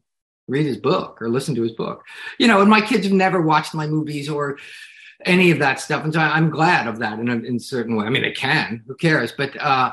read 0.48 0.66
his 0.66 0.76
book 0.76 1.20
or 1.20 1.28
listen 1.28 1.54
to 1.54 1.62
his 1.62 1.72
book. 1.72 2.04
You 2.38 2.48
know, 2.48 2.60
and 2.60 2.70
my 2.70 2.80
kids 2.80 3.04
have 3.04 3.12
never 3.12 3.40
watched 3.40 3.74
my 3.74 3.86
movies 3.86 4.28
or 4.28 4.58
any 5.24 5.50
of 5.52 5.60
that 5.60 5.80
stuff. 5.80 6.04
And 6.04 6.12
so 6.12 6.20
I'm 6.20 6.50
glad 6.50 6.88
of 6.88 6.98
that 6.98 7.18
in 7.18 7.28
a, 7.28 7.36
in 7.36 7.56
a 7.56 7.60
certain 7.60 7.96
way. 7.96 8.06
I 8.06 8.10
mean, 8.10 8.22
they 8.22 8.32
can, 8.32 8.82
who 8.86 8.94
cares? 8.96 9.32
But 9.32 9.60
uh, 9.60 9.92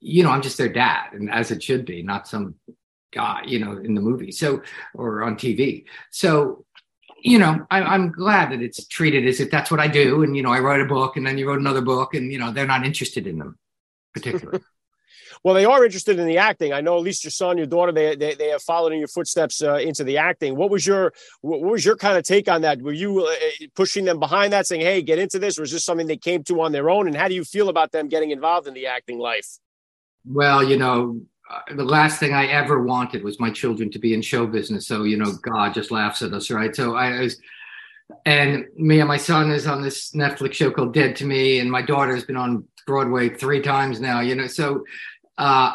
you 0.00 0.22
know, 0.22 0.30
I'm 0.30 0.42
just 0.42 0.58
their 0.58 0.68
dad, 0.68 1.12
and 1.12 1.30
as 1.30 1.50
it 1.50 1.62
should 1.62 1.84
be, 1.84 2.02
not 2.02 2.28
some 2.28 2.54
guy, 3.12 3.42
you 3.46 3.58
know, 3.58 3.78
in 3.78 3.94
the 3.94 4.00
movie. 4.00 4.32
So 4.32 4.62
or 4.94 5.22
on 5.22 5.36
TV. 5.36 5.84
So 6.10 6.64
you 7.20 7.38
know, 7.38 7.66
I, 7.70 7.94
am 7.94 8.12
glad 8.12 8.52
that 8.52 8.62
it's 8.62 8.86
treated 8.86 9.26
as 9.26 9.40
if 9.40 9.50
that's 9.50 9.70
what 9.70 9.80
I 9.80 9.88
do. 9.88 10.22
And, 10.22 10.36
you 10.36 10.42
know, 10.42 10.52
I 10.52 10.60
write 10.60 10.80
a 10.80 10.84
book 10.84 11.16
and 11.16 11.26
then 11.26 11.38
you 11.38 11.48
wrote 11.48 11.60
another 11.60 11.80
book 11.80 12.14
and, 12.14 12.32
you 12.32 12.38
know, 12.38 12.52
they're 12.52 12.66
not 12.66 12.86
interested 12.86 13.26
in 13.26 13.38
them 13.38 13.58
particularly. 14.14 14.60
well, 15.44 15.54
they 15.54 15.64
are 15.64 15.84
interested 15.84 16.18
in 16.18 16.26
the 16.26 16.38
acting. 16.38 16.72
I 16.72 16.80
know 16.80 16.96
at 16.96 17.02
least 17.02 17.24
your 17.24 17.30
son, 17.30 17.58
your 17.58 17.66
daughter, 17.66 17.92
they, 17.92 18.16
they, 18.16 18.34
they 18.34 18.48
have 18.48 18.62
followed 18.62 18.92
in 18.92 18.98
your 18.98 19.08
footsteps 19.08 19.62
uh, 19.62 19.74
into 19.74 20.04
the 20.04 20.18
acting. 20.18 20.56
What 20.56 20.70
was 20.70 20.86
your, 20.86 21.12
what 21.40 21.60
was 21.60 21.84
your 21.84 21.96
kind 21.96 22.16
of 22.16 22.24
take 22.24 22.48
on 22.48 22.62
that? 22.62 22.80
Were 22.80 22.92
you 22.92 23.26
uh, 23.26 23.34
pushing 23.74 24.04
them 24.04 24.18
behind 24.18 24.52
that 24.52 24.66
saying, 24.66 24.82
Hey, 24.82 25.02
get 25.02 25.18
into 25.18 25.38
this? 25.38 25.58
Or 25.58 25.62
is 25.62 25.72
this 25.72 25.84
something 25.84 26.06
they 26.06 26.16
came 26.16 26.44
to 26.44 26.60
on 26.62 26.72
their 26.72 26.90
own? 26.90 27.06
And 27.06 27.16
how 27.16 27.28
do 27.28 27.34
you 27.34 27.44
feel 27.44 27.68
about 27.68 27.92
them 27.92 28.08
getting 28.08 28.30
involved 28.30 28.66
in 28.68 28.74
the 28.74 28.86
acting 28.86 29.18
life? 29.18 29.58
Well, 30.24 30.62
you 30.62 30.76
know, 30.76 31.22
uh, 31.50 31.74
the 31.74 31.84
last 31.84 32.20
thing 32.20 32.34
I 32.34 32.46
ever 32.46 32.82
wanted 32.82 33.24
was 33.24 33.40
my 33.40 33.50
children 33.50 33.90
to 33.92 33.98
be 33.98 34.12
in 34.12 34.20
show 34.20 34.46
business. 34.46 34.86
So, 34.86 35.04
you 35.04 35.16
know, 35.16 35.32
God 35.42 35.72
just 35.72 35.90
laughs 35.90 36.20
at 36.22 36.32
us, 36.34 36.50
right? 36.50 36.74
So 36.74 36.94
I, 36.94 37.16
I 37.16 37.20
was, 37.20 37.40
and 38.26 38.66
me 38.76 39.00
and 39.00 39.08
my 39.08 39.16
son 39.16 39.50
is 39.50 39.66
on 39.66 39.82
this 39.82 40.12
Netflix 40.12 40.54
show 40.54 40.70
called 40.70 40.94
Dead 40.94 41.16
to 41.16 41.26
Me, 41.26 41.58
and 41.60 41.70
my 41.70 41.82
daughter's 41.82 42.24
been 42.24 42.36
on 42.36 42.64
Broadway 42.86 43.30
three 43.30 43.62
times 43.62 44.00
now, 44.00 44.20
you 44.20 44.34
know. 44.34 44.46
So, 44.46 44.84
uh, 45.38 45.74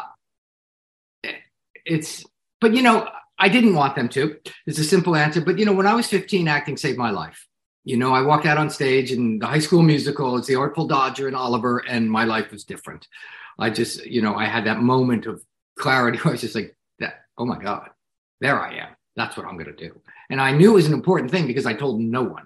it's, 1.84 2.24
but 2.60 2.74
you 2.74 2.82
know, 2.82 3.08
I 3.38 3.48
didn't 3.48 3.74
want 3.74 3.96
them 3.96 4.08
to. 4.10 4.36
It's 4.66 4.78
a 4.78 4.84
simple 4.84 5.16
answer. 5.16 5.40
But 5.40 5.58
you 5.58 5.64
know, 5.64 5.72
when 5.72 5.86
I 5.86 5.94
was 5.94 6.06
15, 6.06 6.48
acting 6.48 6.76
saved 6.76 6.98
my 6.98 7.10
life. 7.10 7.46
You 7.86 7.98
know, 7.98 8.14
I 8.14 8.22
walked 8.22 8.46
out 8.46 8.56
on 8.56 8.70
stage 8.70 9.12
in 9.12 9.38
the 9.38 9.46
high 9.46 9.58
school 9.58 9.82
musical. 9.82 10.38
It's 10.38 10.46
the 10.46 10.54
Artful 10.54 10.86
Dodger 10.86 11.26
and 11.26 11.36
Oliver, 11.36 11.78
and 11.86 12.10
my 12.10 12.24
life 12.24 12.50
was 12.50 12.64
different. 12.64 13.06
I 13.58 13.68
just, 13.70 14.06
you 14.06 14.22
know, 14.22 14.34
I 14.34 14.46
had 14.46 14.64
that 14.64 14.80
moment 14.80 15.26
of 15.26 15.44
clarity 15.76 16.18
I 16.24 16.30
was 16.30 16.40
just 16.40 16.54
like 16.54 16.76
that 16.98 17.24
oh 17.38 17.46
my 17.46 17.58
god 17.58 17.90
there 18.40 18.60
i 18.60 18.74
am. 18.74 18.88
That's 19.16 19.36
what 19.36 19.46
i'm 19.46 19.56
going 19.56 19.74
to 19.74 19.88
do. 19.88 20.00
And 20.30 20.40
i 20.40 20.52
knew 20.52 20.72
it 20.72 20.74
was 20.74 20.86
an 20.86 20.94
important 20.94 21.30
thing 21.30 21.46
because 21.46 21.66
i 21.66 21.74
told 21.74 22.00
no 22.00 22.22
one 22.22 22.44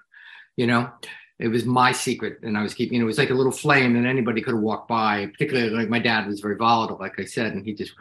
you 0.57 0.67
know? 0.67 0.91
It 1.39 1.47
was 1.47 1.63
my 1.63 1.93
secret 1.93 2.39
and 2.43 2.57
i 2.57 2.61
was 2.61 2.73
keeping 2.73 2.99
it 2.99 3.05
was 3.05 3.17
like 3.17 3.29
a 3.29 3.33
little 3.33 3.51
flame 3.51 3.95
and 3.95 4.05
anybody 4.05 4.41
could 4.41 4.55
have 4.55 4.63
walked 4.63 4.89
by 4.89 5.27
particularly 5.27 5.69
like 5.69 5.89
my 5.89 5.99
dad 5.99 6.27
was 6.27 6.41
very 6.41 6.55
volatile 6.55 6.97
like 6.99 7.17
i 7.19 7.25
said 7.25 7.53
and 7.53 7.65
he 7.65 7.73
just 7.73 7.93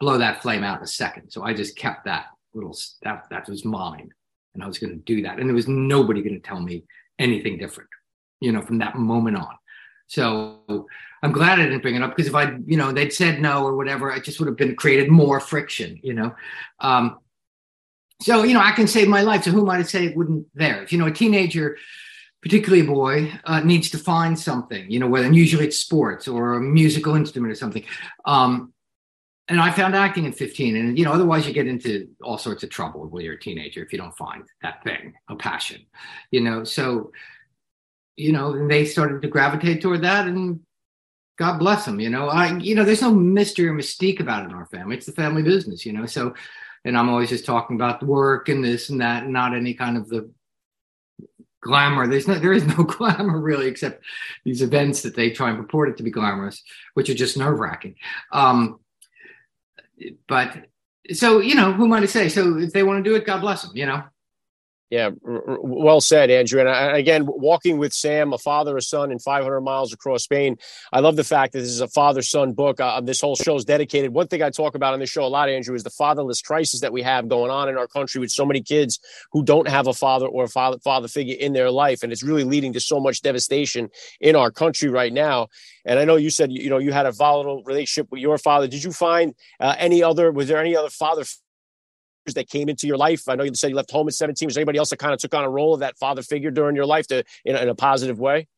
blow 0.00 0.18
that 0.18 0.42
flame 0.42 0.64
out 0.64 0.78
in 0.78 0.84
a 0.84 0.88
second. 0.88 1.30
So 1.30 1.42
i 1.44 1.52
just 1.52 1.76
kept 1.76 2.06
that 2.06 2.26
little 2.54 2.76
that 3.02 3.24
that 3.30 3.48
was 3.48 3.64
mine 3.64 4.10
and 4.54 4.62
i 4.62 4.66
was 4.66 4.78
going 4.78 4.92
to 4.92 5.04
do 5.04 5.22
that. 5.22 5.38
And 5.38 5.48
there 5.48 5.54
was 5.54 5.68
nobody 5.68 6.22
going 6.22 6.40
to 6.40 6.48
tell 6.48 6.60
me 6.60 6.84
anything 7.18 7.58
different 7.58 7.90
you 8.40 8.52
know 8.52 8.62
from 8.62 8.78
that 8.78 8.96
moment 8.96 9.36
on 9.36 9.54
so 10.06 10.86
I'm 11.22 11.32
glad 11.32 11.58
I 11.58 11.64
didn't 11.64 11.82
bring 11.82 11.94
it 11.94 12.02
up 12.02 12.14
because 12.14 12.28
if 12.28 12.34
I, 12.34 12.56
you 12.66 12.76
know, 12.76 12.92
they'd 12.92 13.12
said 13.12 13.40
no 13.40 13.64
or 13.64 13.76
whatever, 13.76 14.12
I 14.12 14.18
just 14.18 14.38
would 14.38 14.46
have 14.46 14.56
been 14.56 14.76
created 14.76 15.10
more 15.10 15.40
friction, 15.40 15.98
you 16.02 16.12
know. 16.12 16.34
Um, 16.80 17.18
so, 18.20 18.42
you 18.42 18.54
know, 18.54 18.60
I 18.60 18.72
can 18.72 18.86
save 18.86 19.08
my 19.08 19.22
life. 19.22 19.44
So 19.44 19.50
who 19.50 19.64
might 19.64 19.78
I 19.78 19.82
say 19.82 20.06
it 20.06 20.16
wouldn't 20.16 20.46
there? 20.54 20.82
If, 20.82 20.92
you 20.92 20.98
know, 20.98 21.06
a 21.06 21.10
teenager, 21.10 21.78
particularly 22.42 22.84
a 22.84 22.88
boy, 22.88 23.32
uh, 23.44 23.60
needs 23.60 23.90
to 23.90 23.98
find 23.98 24.38
something, 24.38 24.90
you 24.90 24.98
know, 24.98 25.08
whether 25.08 25.26
and 25.26 25.34
usually 25.34 25.66
it's 25.66 25.78
sports 25.78 26.28
or 26.28 26.54
a 26.54 26.60
musical 26.60 27.14
instrument 27.14 27.50
or 27.50 27.56
something. 27.56 27.84
Um, 28.26 28.74
and 29.48 29.60
I 29.60 29.70
found 29.72 29.94
acting 29.94 30.26
at 30.26 30.34
15. 30.34 30.76
And, 30.76 30.98
you 30.98 31.04
know, 31.04 31.12
otherwise 31.12 31.46
you 31.46 31.52
get 31.52 31.66
into 31.66 32.08
all 32.22 32.38
sorts 32.38 32.62
of 32.62 32.70
trouble 32.70 33.06
when 33.08 33.24
you're 33.24 33.34
a 33.34 33.40
teenager 33.40 33.82
if 33.82 33.92
you 33.92 33.98
don't 33.98 34.16
find 34.16 34.44
that 34.62 34.82
thing, 34.84 35.14
a 35.28 35.36
passion, 35.36 35.84
you 36.30 36.40
know. 36.40 36.64
So 36.64 37.12
you 38.16 38.32
know, 38.32 38.52
and 38.52 38.70
they 38.70 38.84
started 38.84 39.22
to 39.22 39.28
gravitate 39.28 39.82
toward 39.82 40.02
that 40.02 40.26
and 40.26 40.60
God 41.36 41.58
bless 41.58 41.84
them, 41.84 41.98
you 41.98 42.10
know. 42.10 42.28
I 42.28 42.58
you 42.58 42.74
know, 42.74 42.84
there's 42.84 43.02
no 43.02 43.12
mystery 43.12 43.66
or 43.66 43.74
mystique 43.74 44.20
about 44.20 44.44
it 44.44 44.50
in 44.50 44.54
our 44.54 44.66
family. 44.66 44.96
It's 44.96 45.06
the 45.06 45.12
family 45.12 45.42
business, 45.42 45.84
you 45.84 45.92
know. 45.92 46.06
So 46.06 46.34
and 46.84 46.96
I'm 46.96 47.08
always 47.08 47.30
just 47.30 47.46
talking 47.46 47.76
about 47.76 48.00
the 48.00 48.06
work 48.06 48.48
and 48.48 48.64
this 48.64 48.90
and 48.90 49.00
that, 49.00 49.24
and 49.24 49.32
not 49.32 49.54
any 49.54 49.74
kind 49.74 49.96
of 49.96 50.08
the 50.08 50.30
glamour. 51.60 52.06
There's 52.06 52.28
no 52.28 52.34
there 52.38 52.52
is 52.52 52.64
no 52.64 52.84
glamour 52.84 53.40
really, 53.40 53.66
except 53.66 54.04
these 54.44 54.62
events 54.62 55.02
that 55.02 55.16
they 55.16 55.30
try 55.30 55.50
and 55.50 55.58
purport 55.58 55.88
it 55.88 55.96
to 55.96 56.02
be 56.02 56.10
glamorous, 56.10 56.62
which 56.94 57.10
are 57.10 57.14
just 57.14 57.36
nerve 57.36 57.58
wracking. 57.58 57.96
Um, 58.30 58.78
but 60.28 60.66
so 61.12 61.40
you 61.40 61.56
know, 61.56 61.72
who 61.72 61.86
am 61.86 61.92
I 61.92 62.00
to 62.00 62.08
say? 62.08 62.28
So 62.28 62.58
if 62.58 62.72
they 62.72 62.84
want 62.84 63.02
to 63.02 63.10
do 63.10 63.16
it, 63.16 63.26
God 63.26 63.40
bless 63.40 63.62
them, 63.62 63.76
you 63.76 63.86
know. 63.86 64.04
Yeah, 64.94 65.10
well 65.24 66.00
said, 66.00 66.30
Andrew. 66.30 66.60
And 66.60 66.96
again, 66.96 67.26
walking 67.26 67.78
with 67.78 67.92
Sam, 67.92 68.32
a 68.32 68.38
father, 68.38 68.76
a 68.76 68.80
son, 68.80 69.10
and 69.10 69.20
500 69.20 69.60
miles 69.60 69.92
across 69.92 70.22
Spain. 70.22 70.56
I 70.92 71.00
love 71.00 71.16
the 71.16 71.24
fact 71.24 71.52
that 71.52 71.58
this 71.58 71.70
is 71.70 71.80
a 71.80 71.88
father-son 71.88 72.52
book. 72.52 72.78
Uh, 72.78 73.00
this 73.00 73.20
whole 73.20 73.34
show 73.34 73.56
is 73.56 73.64
dedicated. 73.64 74.14
One 74.14 74.28
thing 74.28 74.40
I 74.40 74.50
talk 74.50 74.76
about 74.76 74.94
on 74.94 75.00
this 75.00 75.10
show 75.10 75.24
a 75.24 75.26
lot, 75.26 75.48
Andrew, 75.48 75.74
is 75.74 75.82
the 75.82 75.90
fatherless 75.90 76.40
crisis 76.42 76.78
that 76.78 76.92
we 76.92 77.02
have 77.02 77.28
going 77.28 77.50
on 77.50 77.68
in 77.68 77.76
our 77.76 77.88
country 77.88 78.20
with 78.20 78.30
so 78.30 78.46
many 78.46 78.62
kids 78.62 79.00
who 79.32 79.42
don't 79.42 79.66
have 79.66 79.88
a 79.88 79.92
father 79.92 80.28
or 80.28 80.44
a 80.44 80.48
father 80.48 80.78
father 80.78 81.08
figure 81.08 81.34
in 81.40 81.54
their 81.54 81.72
life, 81.72 82.04
and 82.04 82.12
it's 82.12 82.22
really 82.22 82.44
leading 82.44 82.72
to 82.74 82.80
so 82.80 83.00
much 83.00 83.20
devastation 83.20 83.90
in 84.20 84.36
our 84.36 84.52
country 84.52 84.90
right 84.90 85.12
now. 85.12 85.48
And 85.84 85.98
I 85.98 86.04
know 86.04 86.14
you 86.14 86.30
said 86.30 86.52
you 86.52 86.70
know 86.70 86.78
you 86.78 86.92
had 86.92 87.06
a 87.06 87.10
volatile 87.10 87.64
relationship 87.64 88.12
with 88.12 88.20
your 88.20 88.38
father. 88.38 88.68
Did 88.68 88.84
you 88.84 88.92
find 88.92 89.34
uh, 89.58 89.74
any 89.76 90.04
other? 90.04 90.30
Was 90.30 90.46
there 90.46 90.60
any 90.60 90.76
other 90.76 90.88
father? 90.88 91.24
That 92.32 92.48
came 92.48 92.70
into 92.70 92.86
your 92.86 92.96
life? 92.96 93.28
I 93.28 93.34
know 93.34 93.44
you 93.44 93.54
said 93.54 93.68
you 93.68 93.76
left 93.76 93.90
home 93.90 94.08
at 94.08 94.14
17. 94.14 94.46
Was 94.46 94.56
anybody 94.56 94.78
else 94.78 94.90
that 94.90 94.98
kind 94.98 95.12
of 95.12 95.20
took 95.20 95.34
on 95.34 95.44
a 95.44 95.50
role 95.50 95.74
of 95.74 95.80
that 95.80 95.98
father 95.98 96.22
figure 96.22 96.50
during 96.50 96.74
your 96.74 96.86
life 96.86 97.06
to 97.08 97.22
in, 97.44 97.56
in 97.56 97.68
a 97.68 97.74
positive 97.74 98.18
way? 98.18 98.48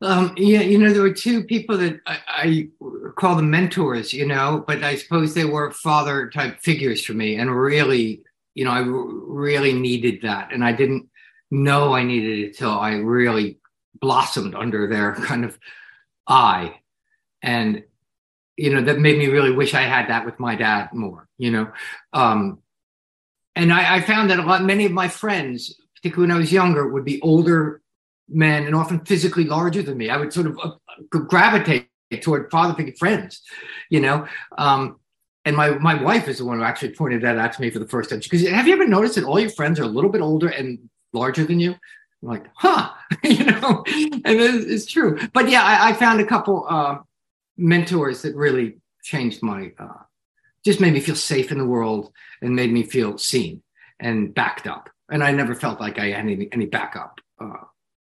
Um, 0.00 0.32
yeah, 0.36 0.60
you 0.60 0.78
know, 0.78 0.92
there 0.92 1.02
were 1.02 1.12
two 1.12 1.44
people 1.44 1.76
that 1.76 2.00
I, 2.06 2.18
I, 2.28 2.68
call 3.16 3.34
them 3.34 3.50
mentors, 3.50 4.12
you 4.12 4.26
know, 4.26 4.64
but 4.66 4.82
I 4.84 4.94
suppose 4.94 5.34
they 5.34 5.44
were 5.44 5.72
father 5.72 6.30
type 6.30 6.60
figures 6.60 7.04
for 7.04 7.14
me. 7.14 7.36
And 7.36 7.54
really, 7.54 8.22
you 8.54 8.64
know, 8.64 8.70
I 8.70 8.84
really 8.86 9.72
needed 9.72 10.22
that. 10.22 10.52
And 10.52 10.64
I 10.64 10.72
didn't 10.72 11.08
know 11.50 11.94
I 11.94 12.04
needed 12.04 12.38
it 12.38 12.56
till 12.56 12.70
I 12.70 12.92
really 12.92 13.58
blossomed 13.92 14.54
under 14.54 14.88
their 14.88 15.14
kind 15.26 15.44
of 15.44 15.58
eye. 16.28 16.80
And 17.42 17.82
you 18.58 18.74
know 18.74 18.82
that 18.82 18.98
made 18.98 19.16
me 19.16 19.28
really 19.28 19.52
wish 19.52 19.72
i 19.72 19.82
had 19.82 20.10
that 20.10 20.26
with 20.26 20.38
my 20.38 20.54
dad 20.56 20.88
more 20.92 21.27
you 21.38 21.50
know 21.50 21.70
um 22.12 22.58
and 23.56 23.72
I, 23.72 23.96
I 23.96 24.00
found 24.02 24.30
that 24.30 24.38
a 24.38 24.42
lot 24.42 24.62
many 24.62 24.84
of 24.84 24.92
my 24.92 25.08
friends 25.08 25.74
particularly 25.96 26.28
when 26.28 26.36
i 26.36 26.40
was 26.40 26.52
younger 26.52 26.88
would 26.88 27.04
be 27.04 27.20
older 27.22 27.80
men 28.28 28.66
and 28.66 28.74
often 28.74 29.00
physically 29.06 29.44
larger 29.44 29.80
than 29.82 29.96
me. 29.96 30.10
I 30.10 30.18
would 30.18 30.34
sort 30.34 30.46
of 30.46 30.58
uh, 30.62 30.72
gravitate 31.08 31.88
toward 32.20 32.50
father 32.50 32.74
figure 32.74 32.94
friends 32.98 33.42
you 33.90 34.00
know 34.00 34.26
um 34.56 34.98
and 35.44 35.56
my 35.56 35.70
my 35.78 35.94
wife 35.94 36.28
is 36.28 36.38
the 36.38 36.44
one 36.44 36.58
who 36.58 36.64
actually 36.64 36.94
pointed 36.94 37.22
that 37.22 37.38
out 37.38 37.52
to 37.54 37.60
me 37.60 37.70
for 37.70 37.78
the 37.78 37.88
first 37.88 38.10
time. 38.10 38.18
Because 38.18 38.46
have 38.46 38.66
you 38.66 38.74
ever 38.74 38.86
noticed 38.86 39.14
that 39.14 39.24
all 39.24 39.40
your 39.40 39.50
friends 39.50 39.80
are 39.80 39.84
a 39.84 39.88
little 39.88 40.10
bit 40.10 40.20
older 40.20 40.48
and 40.48 40.78
larger 41.12 41.44
than 41.44 41.58
you? 41.58 41.74
I'm 42.22 42.28
like 42.28 42.46
huh 42.54 42.90
you 43.24 43.44
know 43.44 43.84
and 43.86 44.22
it's, 44.24 44.66
it's 44.66 44.86
true. 44.86 45.18
But 45.32 45.48
yeah 45.48 45.62
I, 45.62 45.90
I 45.90 45.92
found 45.94 46.20
a 46.20 46.26
couple 46.26 46.66
uh, 46.68 46.98
mentors 47.56 48.22
that 48.22 48.36
really 48.36 48.76
changed 49.02 49.42
my, 49.42 49.72
uh, 49.78 50.02
just 50.68 50.80
made 50.80 50.92
me 50.92 51.00
feel 51.00 51.16
safe 51.16 51.50
in 51.50 51.56
the 51.56 51.64
world 51.64 52.12
and 52.42 52.54
made 52.54 52.70
me 52.70 52.82
feel 52.82 53.16
seen 53.16 53.62
and 53.98 54.34
backed 54.34 54.66
up. 54.66 54.90
And 55.10 55.24
I 55.24 55.32
never 55.32 55.54
felt 55.54 55.80
like 55.80 55.98
I 55.98 56.08
had 56.08 56.20
any, 56.20 56.48
any 56.52 56.66
backup. 56.66 57.20
Uh, 57.40 57.64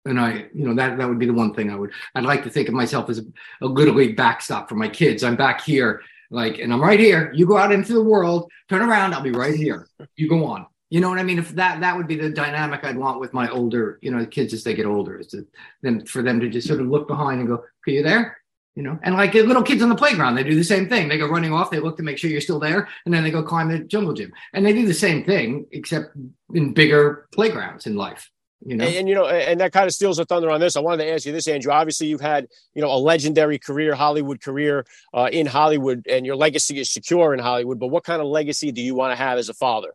and 0.05 0.19
I, 0.19 0.47
you 0.53 0.67
know, 0.67 0.75
that 0.75 0.99
that 0.99 1.09
would 1.09 1.21
be 1.21 1.27
the 1.27 1.33
one 1.33 1.55
thing 1.55 1.71
I 1.71 1.77
would. 1.77 1.93
I'd 2.17 2.25
like 2.25 2.43
to 2.45 2.51
think 2.51 2.67
of 2.67 2.75
myself 2.75 3.09
as 3.11 3.21
a, 3.21 3.23
a 3.63 3.67
little 3.67 3.95
backstop 4.15 4.69
for 4.69 4.75
my 4.75 4.89
kids. 4.89 5.23
I'm 5.23 5.37
back 5.37 5.61
here, 5.61 6.03
like, 6.31 6.59
and 6.59 6.73
I'm 6.73 6.83
right 6.83 6.99
here. 6.99 7.31
You 7.33 7.47
go 7.47 7.59
out 7.59 7.71
into 7.71 7.93
the 7.93 8.03
world, 8.03 8.51
turn 8.69 8.83
around, 8.83 9.15
I'll 9.15 9.23
be 9.23 9.31
right 9.31 9.55
here. 9.55 9.87
You 10.17 10.29
go 10.29 10.45
on. 10.45 10.67
You 10.91 11.01
know 11.01 11.11
what 11.11 11.19
I 11.19 11.23
mean? 11.23 11.39
If 11.39 11.51
that 11.51 11.81
that 11.83 11.97
would 11.97 12.09
be 12.09 12.17
the 12.17 12.31
dynamic 12.31 12.83
I'd 12.83 12.97
want 12.97 13.21
with 13.21 13.35
my 13.35 13.49
older, 13.51 13.99
you 14.01 14.11
know, 14.11 14.25
kids 14.25 14.55
as 14.55 14.65
they 14.65 14.75
get 14.75 14.87
older, 14.87 15.19
is 15.19 15.27
to 15.29 15.47
then 15.83 16.07
for 16.07 16.23
them 16.23 16.41
to 16.41 16.49
just 16.49 16.67
sort 16.67 16.81
of 16.81 16.89
look 16.89 17.07
behind 17.07 17.41
and 17.41 17.49
go, 17.49 17.57
"Are 17.57 17.91
you 17.91 18.03
there?" 18.03 18.38
You 18.79 18.85
know, 18.85 18.97
and 19.03 19.17
like 19.17 19.35
little 19.35 19.65
kids 19.65 19.83
on 19.83 19.89
the 19.89 19.97
playground, 19.97 20.37
they 20.37 20.45
do 20.45 20.55
the 20.55 20.63
same 20.63 20.89
thing. 20.89 21.09
They 21.09 21.19
go 21.19 21.27
running 21.27 21.53
off, 21.53 21.69
they 21.69 21.81
look 21.81 21.97
to 21.97 22.05
make 22.05 22.17
sure 22.17 22.31
you're 22.31 22.41
still 22.41 22.61
there, 22.61 22.87
and 23.05 23.13
then 23.13 23.25
they 23.25 23.33
go 23.33 23.43
climb 23.43 23.69
the 23.71 23.81
jungle 23.81 24.15
gym, 24.15 24.33
and 24.53 24.65
they 24.65 24.73
do 24.73 24.87
the 24.87 24.95
same 24.95 25.25
thing 25.25 25.67
except 25.73 26.15
in 26.55 26.75
bigger 26.75 27.27
playgrounds 27.33 27.87
in 27.89 27.97
life. 27.97 28.31
You 28.65 28.77
know? 28.77 28.85
And, 28.87 28.95
and, 28.95 29.09
you 29.09 29.17
know, 29.17 29.27
and 29.27 29.59
that 29.59 29.73
kind 29.73 29.87
of 29.87 29.93
steals 29.95 30.19
the 30.19 30.25
thunder 30.27 30.49
on 30.49 30.61
this. 30.61 30.77
I 30.77 30.81
wanted 30.81 31.03
to 31.03 31.11
ask 31.11 31.27
you 31.27 31.33
this, 31.33 31.49
Andrew. 31.49 31.73
Obviously, 31.73 32.07
you've 32.07 32.21
had 32.21 32.47
you 32.73 32.81
know 32.81 32.93
a 32.93 33.01
legendary 33.01 33.59
career, 33.59 33.97
Hollywood 33.97 34.41
career 34.41 34.87
uh, 35.13 35.29
in 35.33 35.47
Hollywood, 35.47 36.07
and 36.09 36.25
your 36.25 36.37
legacy 36.37 36.79
is 36.79 36.89
secure 36.89 37.35
in 37.35 37.41
Hollywood. 37.41 37.81
But 37.81 37.89
what 37.89 38.05
kind 38.05 38.23
of 38.23 38.29
legacy 38.29 38.71
do 38.71 38.81
you 38.81 38.95
want 38.95 39.11
to 39.11 39.17
have 39.17 39.39
as 39.39 39.49
a 39.49 39.55
father? 39.55 39.93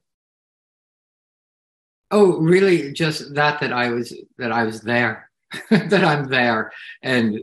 Oh, 2.12 2.38
really? 2.40 2.92
Just 2.92 3.34
that 3.36 3.62
that 3.62 3.72
I 3.72 3.92
was 3.92 4.14
that 4.40 4.52
I 4.52 4.66
was 4.66 4.82
there, 4.82 5.32
that 5.70 6.04
I'm 6.04 6.28
there, 6.28 6.74
and 7.02 7.40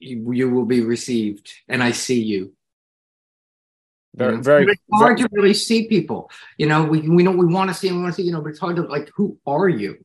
you, 0.00 0.32
you, 0.32 0.50
will 0.50 0.64
be 0.64 0.80
received, 0.80 1.52
and 1.68 1.82
I 1.82 1.92
see 1.92 2.22
you. 2.22 2.52
Very, 4.14 4.32
you 4.32 4.36
know? 4.38 4.42
very. 4.42 4.64
It's 4.64 4.82
hard 4.92 5.18
very, 5.18 5.28
to 5.28 5.34
really 5.34 5.54
see 5.54 5.86
people. 5.86 6.30
You 6.58 6.66
know, 6.66 6.84
we 6.84 7.08
we 7.08 7.22
know 7.22 7.30
we 7.30 7.46
want 7.46 7.70
to 7.70 7.74
see, 7.74 7.88
and 7.88 7.98
we 7.98 8.02
want 8.02 8.16
to 8.16 8.20
see. 8.20 8.26
You 8.26 8.32
know, 8.32 8.40
but 8.40 8.50
it's 8.50 8.58
hard 8.58 8.76
to 8.76 8.82
like, 8.82 9.10
who 9.14 9.38
are 9.46 9.68
you? 9.68 9.98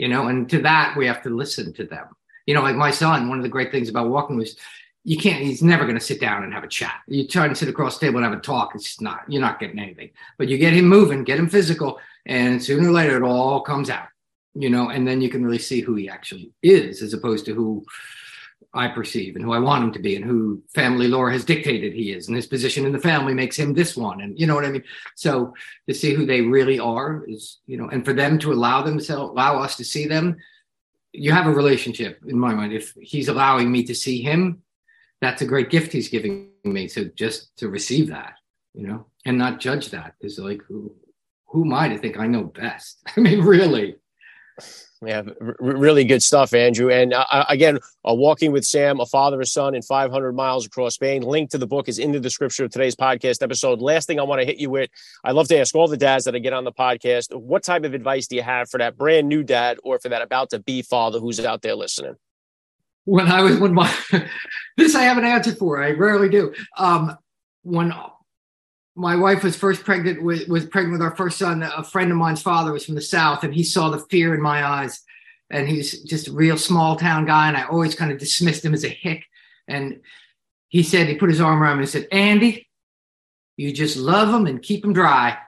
you 0.00 0.08
know, 0.08 0.28
and 0.28 0.48
to 0.48 0.62
that 0.62 0.96
we 0.96 1.06
have 1.06 1.22
to 1.24 1.28
listen 1.28 1.74
to 1.74 1.84
them. 1.84 2.06
You 2.46 2.54
know, 2.54 2.62
like 2.62 2.74
my 2.74 2.90
son, 2.90 3.28
one 3.28 3.36
of 3.36 3.42
the 3.42 3.50
great 3.50 3.70
things 3.70 3.90
about 3.90 4.08
walking 4.08 4.38
was 4.38 4.56
you 5.04 5.18
can't, 5.18 5.44
he's 5.44 5.62
never 5.62 5.84
going 5.84 5.98
to 5.98 6.04
sit 6.04 6.22
down 6.22 6.42
and 6.42 6.54
have 6.54 6.64
a 6.64 6.68
chat. 6.68 6.94
You 7.06 7.28
try 7.28 7.46
to 7.48 7.54
sit 7.54 7.68
across 7.68 7.98
the 7.98 8.06
table 8.06 8.16
and 8.16 8.24
have 8.24 8.36
a 8.36 8.40
talk. 8.40 8.74
It's 8.74 8.84
just 8.84 9.02
not, 9.02 9.24
you're 9.28 9.42
not 9.42 9.60
getting 9.60 9.78
anything, 9.78 10.08
but 10.38 10.48
you 10.48 10.56
get 10.56 10.72
him 10.72 10.86
moving, 10.86 11.22
get 11.22 11.38
him 11.38 11.50
physical, 11.50 12.00
and 12.24 12.62
sooner 12.62 12.88
or 12.88 12.92
later 12.92 13.18
it 13.18 13.22
all 13.22 13.60
comes 13.60 13.90
out, 13.90 14.08
you 14.54 14.70
know, 14.70 14.88
and 14.88 15.06
then 15.06 15.20
you 15.20 15.28
can 15.28 15.44
really 15.44 15.58
see 15.58 15.82
who 15.82 15.94
he 15.96 16.08
actually 16.08 16.50
is 16.62 17.02
as 17.02 17.12
opposed 17.12 17.44
to 17.44 17.54
who 17.54 17.84
I 18.72 18.88
perceive 18.88 19.34
and 19.34 19.44
who 19.44 19.52
I 19.52 19.58
want 19.58 19.84
him 19.84 19.92
to 19.92 19.98
be 19.98 20.14
and 20.14 20.24
who 20.24 20.62
family 20.74 21.08
lore 21.08 21.30
has 21.30 21.44
dictated 21.44 21.92
he 21.92 22.12
is. 22.12 22.28
And 22.28 22.36
his 22.36 22.46
position 22.46 22.86
in 22.86 22.92
the 22.92 23.00
family 23.00 23.34
makes 23.34 23.56
him 23.56 23.74
this 23.74 23.96
one. 23.96 24.20
And 24.20 24.38
you 24.38 24.46
know 24.46 24.54
what 24.54 24.64
I 24.64 24.70
mean? 24.70 24.84
So 25.16 25.54
to 25.88 25.94
see 25.94 26.14
who 26.14 26.24
they 26.24 26.40
really 26.40 26.78
are 26.78 27.24
is 27.26 27.58
you 27.66 27.76
know 27.76 27.88
and 27.88 28.04
for 28.04 28.12
them 28.12 28.38
to 28.40 28.52
allow 28.52 28.82
themselves 28.82 29.32
allow 29.32 29.58
us 29.58 29.76
to 29.76 29.84
see 29.84 30.06
them 30.06 30.36
you 31.12 31.32
have 31.32 31.46
a 31.46 31.52
relationship 31.52 32.20
in 32.28 32.38
my 32.38 32.54
mind. 32.54 32.72
If 32.72 32.94
he's 33.00 33.28
allowing 33.28 33.72
me 33.72 33.82
to 33.84 33.94
see 33.94 34.22
him 34.22 34.62
that's 35.20 35.42
a 35.42 35.46
great 35.46 35.70
gift 35.70 35.92
he's 35.92 36.08
giving 36.08 36.50
me 36.64 36.88
so 36.88 37.04
just 37.16 37.56
to 37.58 37.68
receive 37.68 38.08
that 38.08 38.34
you 38.74 38.86
know 38.86 39.06
and 39.26 39.36
not 39.36 39.60
judge 39.60 39.90
that. 39.90 40.14
Is 40.20 40.38
like 40.38 40.62
who 40.68 40.94
who 41.48 41.64
am 41.64 41.74
I 41.74 41.88
to 41.88 41.98
think 41.98 42.18
I 42.18 42.28
know 42.28 42.44
best? 42.44 43.02
I 43.16 43.20
mean 43.20 43.40
really 43.40 43.96
yeah, 45.04 45.22
r- 45.40 45.56
really 45.58 46.04
good 46.04 46.22
stuff, 46.22 46.52
Andrew. 46.52 46.90
And 46.90 47.14
uh, 47.14 47.44
again, 47.48 47.78
uh, 48.06 48.14
Walking 48.14 48.52
with 48.52 48.66
Sam, 48.66 49.00
a 49.00 49.06
father, 49.06 49.40
a 49.40 49.46
son, 49.46 49.74
and 49.74 49.84
500 49.84 50.32
miles 50.32 50.66
across 50.66 50.94
Spain. 50.94 51.22
Link 51.22 51.50
to 51.50 51.58
the 51.58 51.66
book 51.66 51.88
is 51.88 51.98
in 51.98 52.12
the 52.12 52.20
description 52.20 52.66
of 52.66 52.70
today's 52.70 52.94
podcast 52.94 53.42
episode. 53.42 53.80
Last 53.80 54.06
thing 54.06 54.20
I 54.20 54.24
want 54.24 54.40
to 54.40 54.46
hit 54.46 54.58
you 54.58 54.68
with, 54.68 54.90
I 55.24 55.32
love 55.32 55.48
to 55.48 55.58
ask 55.58 55.74
all 55.74 55.88
the 55.88 55.96
dads 55.96 56.26
that 56.26 56.34
I 56.34 56.38
get 56.38 56.52
on 56.52 56.64
the 56.64 56.72
podcast, 56.72 57.34
what 57.34 57.62
type 57.62 57.84
of 57.84 57.94
advice 57.94 58.26
do 58.26 58.36
you 58.36 58.42
have 58.42 58.68
for 58.68 58.78
that 58.78 58.98
brand 58.98 59.28
new 59.28 59.42
dad 59.42 59.78
or 59.82 59.98
for 59.98 60.10
that 60.10 60.20
about 60.20 60.50
to 60.50 60.58
be 60.58 60.82
father 60.82 61.18
who's 61.18 61.40
out 61.40 61.62
there 61.62 61.74
listening? 61.74 62.16
When 63.04 63.28
I 63.28 63.40
was 63.40 63.58
when 63.58 63.72
my 63.72 63.92
this 64.76 64.94
I 64.94 65.02
have 65.02 65.16
an 65.16 65.24
answer 65.24 65.54
for. 65.54 65.82
I 65.82 65.92
rarely 65.92 66.28
do. 66.28 66.52
Um, 66.76 67.16
when 67.62 67.92
my 69.00 69.16
wife 69.16 69.42
was 69.42 69.56
first 69.56 69.82
pregnant 69.82 70.22
with 70.22 70.46
was 70.46 70.66
pregnant 70.66 70.92
with 70.92 71.02
our 71.02 71.16
first 71.16 71.38
son. 71.38 71.62
A 71.62 71.82
friend 71.82 72.10
of 72.10 72.18
mine's 72.18 72.42
father 72.42 72.72
was 72.72 72.84
from 72.84 72.96
the 72.96 73.00
south, 73.00 73.42
and 73.44 73.54
he 73.54 73.64
saw 73.64 73.88
the 73.88 73.98
fear 74.10 74.34
in 74.34 74.42
my 74.42 74.64
eyes. 74.64 75.00
And 75.48 75.66
he's 75.66 76.02
just 76.02 76.28
a 76.28 76.32
real 76.32 76.56
small 76.56 76.96
town 76.96 77.24
guy, 77.24 77.48
and 77.48 77.56
I 77.56 77.64
always 77.64 77.94
kind 77.94 78.12
of 78.12 78.18
dismissed 78.18 78.64
him 78.64 78.74
as 78.74 78.84
a 78.84 78.88
hick. 78.88 79.24
And 79.66 80.00
he 80.68 80.82
said 80.82 81.08
he 81.08 81.16
put 81.16 81.30
his 81.30 81.40
arm 81.40 81.62
around 81.62 81.78
me 81.78 81.84
and 81.84 81.90
said, 81.90 82.08
"Andy, 82.12 82.68
you 83.56 83.72
just 83.72 83.96
love 83.96 84.32
him 84.32 84.46
and 84.46 84.62
keep 84.62 84.84
him 84.84 84.92
dry." 84.92 85.38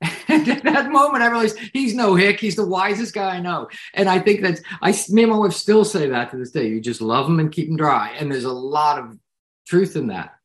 And 0.28 0.48
at 0.48 0.62
that 0.62 0.90
moment, 0.90 1.22
I 1.22 1.28
realized 1.28 1.58
he's 1.74 1.94
no 1.94 2.14
hick. 2.14 2.40
He's 2.40 2.56
the 2.56 2.66
wisest 2.66 3.12
guy 3.12 3.36
I 3.36 3.40
know. 3.40 3.68
And 3.92 4.08
I 4.08 4.18
think 4.18 4.40
that's 4.40 4.62
I. 4.80 4.94
Me 5.10 5.24
and 5.24 5.32
my 5.32 5.38
wife 5.38 5.52
still 5.52 5.84
say 5.84 6.08
that 6.08 6.30
to 6.30 6.36
this 6.38 6.52
day. 6.52 6.68
You 6.68 6.80
just 6.80 7.02
love 7.02 7.28
him 7.28 7.38
and 7.38 7.52
keep 7.52 7.68
him 7.68 7.76
dry. 7.76 8.14
And 8.18 8.30
there's 8.30 8.44
a 8.44 8.52
lot 8.52 8.98
of 8.98 9.18
truth 9.66 9.96
in 9.96 10.06
that. 10.06 10.36